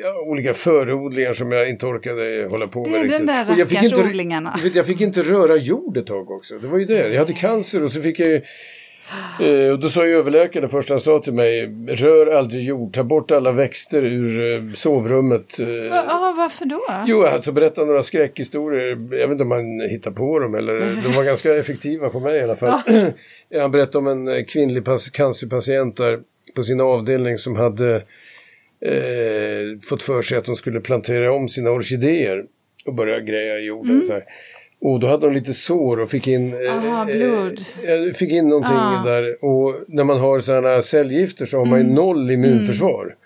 [0.04, 2.92] ja, olika förodlingar som jag inte orkade hålla på med.
[2.92, 3.18] Det är riktigt.
[3.18, 4.60] den där rackarsodlingarna.
[4.64, 6.58] Jag, jag fick inte röra jord ett tag också.
[6.60, 7.08] Det var ju det.
[7.08, 8.42] Jag hade cancer och så fick jag ju
[9.40, 13.04] Eh, och då sa ju överläkaren först han sa till mig, rör aldrig jord, ta
[13.04, 15.60] bort alla växter ur eh, sovrummet.
[15.60, 16.82] Eh, ja, varför då?
[17.06, 18.90] Jo, alltså berätta några skräckhistorier.
[18.90, 22.40] Jag vet inte om han hittar på dem eller de var ganska effektiva på mig
[22.40, 22.80] i alla fall.
[23.60, 24.84] Han berättade om en kvinnlig
[25.14, 26.20] cancerpatient där
[26.56, 28.02] på sin avdelning som hade
[28.82, 32.46] eh, fått för sig att de skulle plantera om sina orkidéer
[32.86, 33.92] och börja greja i jorden.
[33.92, 34.04] Mm.
[34.04, 34.24] Så här.
[34.80, 37.60] Och då hade de lite sår och fick in, eh, Aha, blod.
[37.84, 39.04] Eh, fick in någonting ah.
[39.06, 39.46] där.
[39.46, 41.96] Och när man har sådana cellgifter så har man ju mm.
[41.96, 43.04] noll immunförsvar.
[43.04, 43.18] Mm.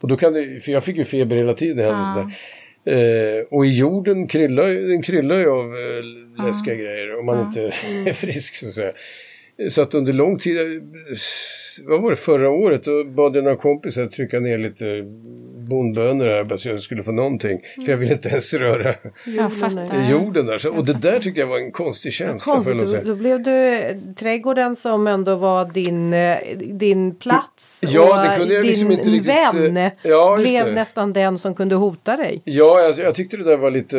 [0.00, 1.94] Och då kan det, för jag fick ju feber hela tiden.
[1.94, 2.30] Ah.
[2.90, 6.78] Eh, och i jorden kryllar, den kryllar ju av eh, läskiga ah.
[6.78, 8.06] grejer om man inte mm.
[8.06, 8.92] är frisk så att säga.
[9.68, 10.56] Så att under lång tid,
[11.84, 14.84] vad var det, förra året, då bad jag några kompisar trycka ner lite
[15.68, 17.60] bondbönor här så jag skulle få någonting.
[17.84, 18.94] För jag ville inte ens röra
[20.10, 20.58] jorden där.
[20.58, 22.54] Så, och det där tyckte jag var en konstig känsla.
[22.54, 23.82] Konstigt, då, då blev du
[24.18, 27.84] trädgården som ändå var din, eh, din plats.
[27.88, 29.32] Ja, det kunde jag liksom din inte riktigt...
[29.32, 32.42] vän ja, blev nästan den som kunde hota dig.
[32.44, 33.98] Ja, alltså, jag tyckte det där var lite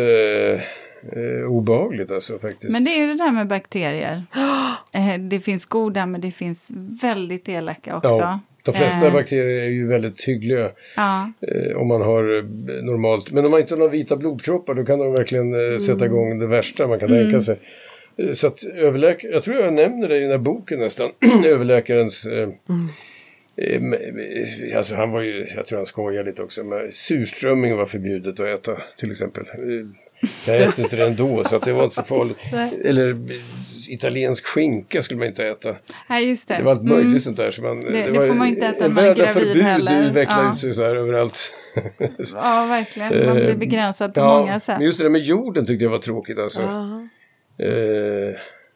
[1.12, 2.74] eh, obehagligt alltså faktiskt.
[2.74, 4.24] Men det är det där med bakterier.
[4.95, 8.10] Eh, det finns goda men det finns väldigt elaka också.
[8.10, 8.39] Ja.
[8.64, 9.14] De flesta eh.
[9.14, 11.32] bakterier är ju väldigt hyggliga ja.
[11.41, 12.43] eh, om man har eh,
[12.84, 13.32] normalt.
[13.32, 15.80] Men om man inte har några vita blodkroppar då kan de verkligen eh, mm.
[15.80, 17.24] sätta igång det värsta man kan mm.
[17.24, 17.60] tänka sig.
[18.34, 21.12] Så att överläkare, jag tror jag nämner det i den här boken nästan,
[21.45, 22.54] överläkarens mm.
[24.76, 28.47] Alltså han var ju, jag tror han skojade lite också, men surströmming var förbjudet att
[28.47, 29.45] äta till exempel.
[30.47, 32.38] Jag äter inte det ändå så att det var inte så farligt.
[32.86, 33.18] Eller
[33.89, 35.76] italiensk skinka skulle man inte äta.
[36.10, 36.58] Nej, just det.
[36.58, 37.20] Det var allt möjligt mm.
[37.20, 37.51] sånt där.
[37.51, 40.10] Så man, det, det, det får man inte äta när man är gravid förbud heller.
[40.10, 40.56] utvecklar ja.
[40.56, 41.54] sig så här överallt.
[42.34, 43.26] ja, verkligen.
[43.26, 44.78] Man blir eh, begränsad på ja, många sätt.
[44.78, 46.62] Men just det där med jorden tyckte jag var tråkigt alltså.
[46.62, 47.04] Uh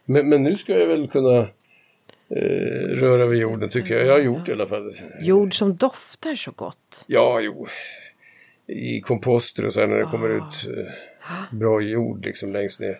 [0.09, 1.47] men, men nu ska jag väl kunna
[2.29, 2.41] eh,
[3.01, 4.05] röra vid jorden tycker jag.
[4.07, 4.93] Jag har gjort det i alla fall.
[5.21, 7.03] Jord som doftar så gott.
[7.07, 7.67] Ja, jo.
[8.67, 10.93] I komposter och så här när det kommer ut eh,
[11.51, 12.99] bra jord liksom längst ner.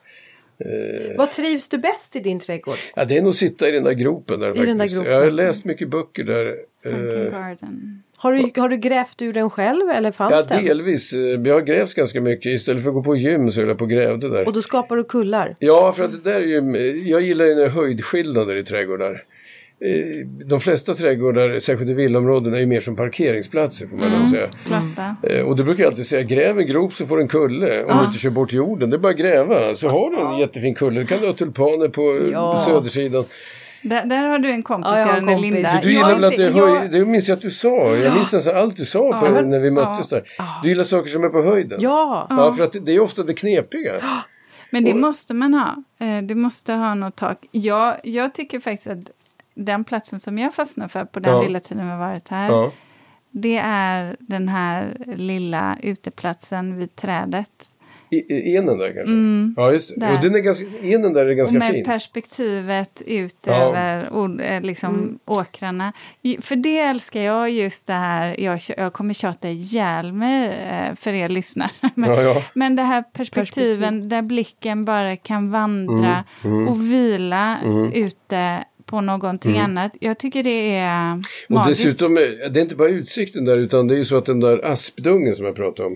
[0.60, 2.76] Eh, Vad trivs du bäst i din trädgård?
[2.96, 4.68] Ja, det är nog sitta i den där gropen där I faktiskt.
[4.68, 5.12] Den där gropen.
[5.14, 6.56] Jag har läst mycket böcker där.
[6.84, 8.04] Sunken eh, Garden.
[8.20, 10.66] Har du, har du grävt ur den själv eller fanns ja, den?
[10.66, 11.14] Ja, delvis.
[11.46, 12.46] Jag har grävt ganska mycket.
[12.46, 14.48] Istället för att gå på gym så höll jag på och grävde där.
[14.48, 15.56] Och då skapar du kullar?
[15.60, 16.92] Ja, för att det där är ju...
[17.10, 19.24] Jag gillar ju höjdskillnader i trädgårdar.
[19.80, 24.28] Eh, de flesta trädgårdar, särskilt i villaområden, är ju mer som parkeringsplatser får man mm.
[24.28, 24.48] säga.
[25.24, 25.48] Mm.
[25.48, 27.84] Och då brukar jag alltid säga, gräv en grop så får du en kulle.
[27.84, 28.00] Om ah.
[28.00, 29.76] du inte kör bort jorden, det är bara att gräva.
[29.76, 31.02] Så har du en jättefin kulle.
[31.02, 32.64] Då kan du ha tulpaner på ja.
[32.66, 33.26] södersidan.
[33.82, 35.54] Där, där, har du en kompis, ja, en kompis.
[35.54, 35.80] Linda.
[35.84, 36.90] Du gillar väl att du höj...
[36.90, 37.96] Det minns jag att du sa.
[37.96, 40.24] Jag minns nästan allt du sa på, när vi möttes där.
[40.64, 41.80] Du gillar saker som är på höjden.
[41.82, 42.28] Ja.
[42.30, 43.94] ja för att det är ofta det knepiga.
[44.70, 45.84] Men det måste man ha.
[46.06, 47.46] Eh, du måste ha något tak.
[47.52, 49.12] Jag, jag tycker faktiskt att
[49.54, 51.42] den platsen som jag fastnar för på den ja.
[51.42, 52.50] lilla tiden vi har varit här.
[52.50, 52.72] Ja.
[53.32, 57.66] Det är den här lilla uteplatsen vid trädet.
[58.10, 59.14] I, enen där kanske?
[59.14, 60.00] Mm, ja just det.
[60.00, 60.16] Där.
[60.16, 61.86] Och den är ganska, enen där är ganska och med fin.
[61.86, 63.54] perspektivet ut ja.
[63.54, 65.20] över eh, liksom, mm.
[65.26, 65.94] åkrarna.
[66.42, 71.14] För det älskar jag just det här, jag, jag kommer tjata ihjäl mig eh, för
[71.14, 71.72] er lyssnare.
[71.96, 72.44] Men, ja, ja.
[72.54, 74.10] men det här perspektiven Perspektiv.
[74.10, 76.68] där blicken bara kan vandra mm, mm.
[76.68, 77.94] och vila mm.
[77.94, 79.64] ute på någonting mm.
[79.64, 79.92] annat.
[80.00, 81.50] Jag tycker det är magiskt.
[81.50, 84.40] Och dessutom, det är inte bara utsikten där utan det är ju så att den
[84.40, 85.96] där aspdungen som jag pratade om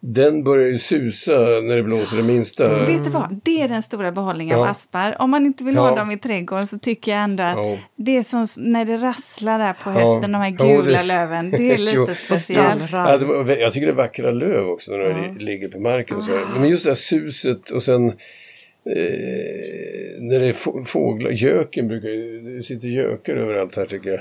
[0.00, 2.84] den börjar ju susa när det blåser det minsta.
[2.84, 4.64] Vet du vad, det är den stora behållningen ja.
[4.64, 5.16] av aspar.
[5.22, 5.80] Om man inte vill ja.
[5.80, 7.78] ha dem i trädgården så tycker jag ändå att ja.
[7.96, 11.02] det är som när det rasslar där på hösten, de här gula det...
[11.02, 11.50] löven.
[11.50, 12.92] Det är lite speciellt.
[13.60, 16.20] jag tycker det är vackra löv också när de ligger på marken.
[16.20, 18.12] Så Men just det här suset och sen
[18.96, 24.20] Eh, när det är fåglar, göken brukar ju, det sitter gökar överallt här tycker jag.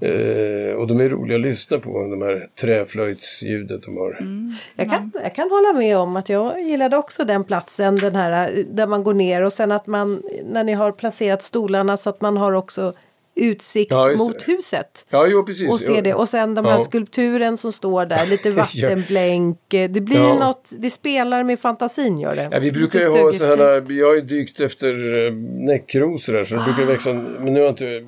[0.00, 4.16] Eh, och de är roliga att lyssna på, de här träflöjtsljudet de har.
[4.20, 4.52] Mm.
[4.76, 8.64] Jag, kan, jag kan hålla med om att jag gillade också den platsen, den här
[8.70, 12.20] där man går ner och sen att man, när ni har placerat stolarna så att
[12.20, 12.92] man har också
[13.36, 15.06] utsikt ja, mot huset.
[15.10, 15.70] Ja, jo, precis.
[15.70, 16.14] Och ser det.
[16.14, 16.78] Och sen de här ja.
[16.78, 19.58] skulpturen som står där, lite vattenblänk.
[19.68, 20.38] Det blir ja.
[20.38, 22.48] något, det spelar med fantasin gör det.
[22.52, 25.32] Ja, vi brukar ju ha så här, jag har ju dykt efter eh,
[25.66, 28.02] näckrosor här så det brukar växa, men nu har jag inte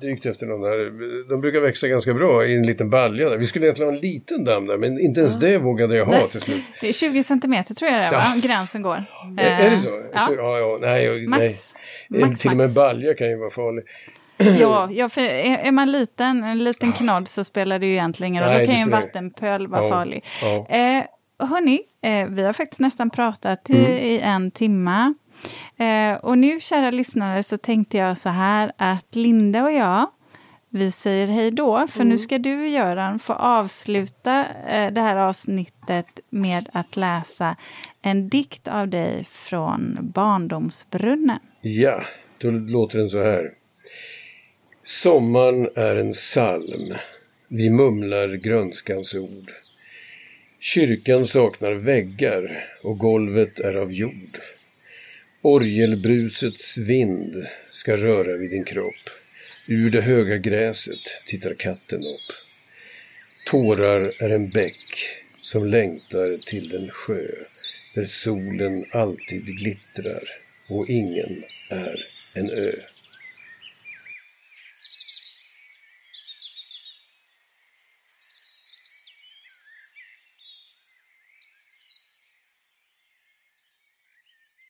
[0.00, 0.90] dykt efter någon där.
[1.28, 3.28] De brukar växa ganska bra i en liten balja.
[3.28, 3.36] Där.
[3.36, 6.12] Vi skulle egentligen ha en liten damm där men inte ens det vågade jag ha
[6.12, 6.28] nej.
[6.28, 6.62] till slut.
[6.80, 8.34] Det är 20 centimeter tror jag det är, va?
[8.42, 9.04] gränsen går.
[9.38, 10.00] Är, är det så?
[10.12, 10.28] Ja.
[10.36, 11.74] ja, ja nej, max.
[12.08, 12.20] nej.
[12.20, 13.84] Max, till och med en balja kan ju vara farlig.
[14.38, 18.44] Ja, ja för är, man liten, en liten knodd så spelar det ju egentligen ingen
[18.44, 18.58] roll.
[18.58, 20.24] Då kan ju en vattenpöl vara ja, farlig.
[20.42, 20.66] Ja.
[20.68, 21.04] Eh,
[21.38, 23.92] hörni, eh, vi har faktiskt nästan pratat mm.
[23.92, 25.14] i en timma.
[25.76, 30.06] Eh, och nu, kära lyssnare, så tänkte jag så här att Linda och jag,
[30.70, 32.08] vi säger hej då, för mm.
[32.08, 37.56] nu ska du, Göran, få avsluta eh, det här avsnittet med att läsa
[38.02, 41.38] en dikt av dig från Barndomsbrunnen.
[41.60, 42.02] Ja,
[42.38, 43.57] då låter den så här.
[44.90, 46.94] Sommaren är en psalm.
[47.48, 49.50] Vi mumlar grönskans ord.
[50.60, 54.38] Kyrkan saknar väggar och golvet är av jord.
[55.42, 59.10] Orgelbrusets vind ska röra vid din kropp.
[59.66, 62.34] Ur det höga gräset tittar katten upp.
[63.46, 64.98] Tårar är en bäck
[65.40, 67.22] som längtar till den sjö
[67.94, 70.22] där solen alltid glittrar
[70.68, 72.72] och ingen är en ö.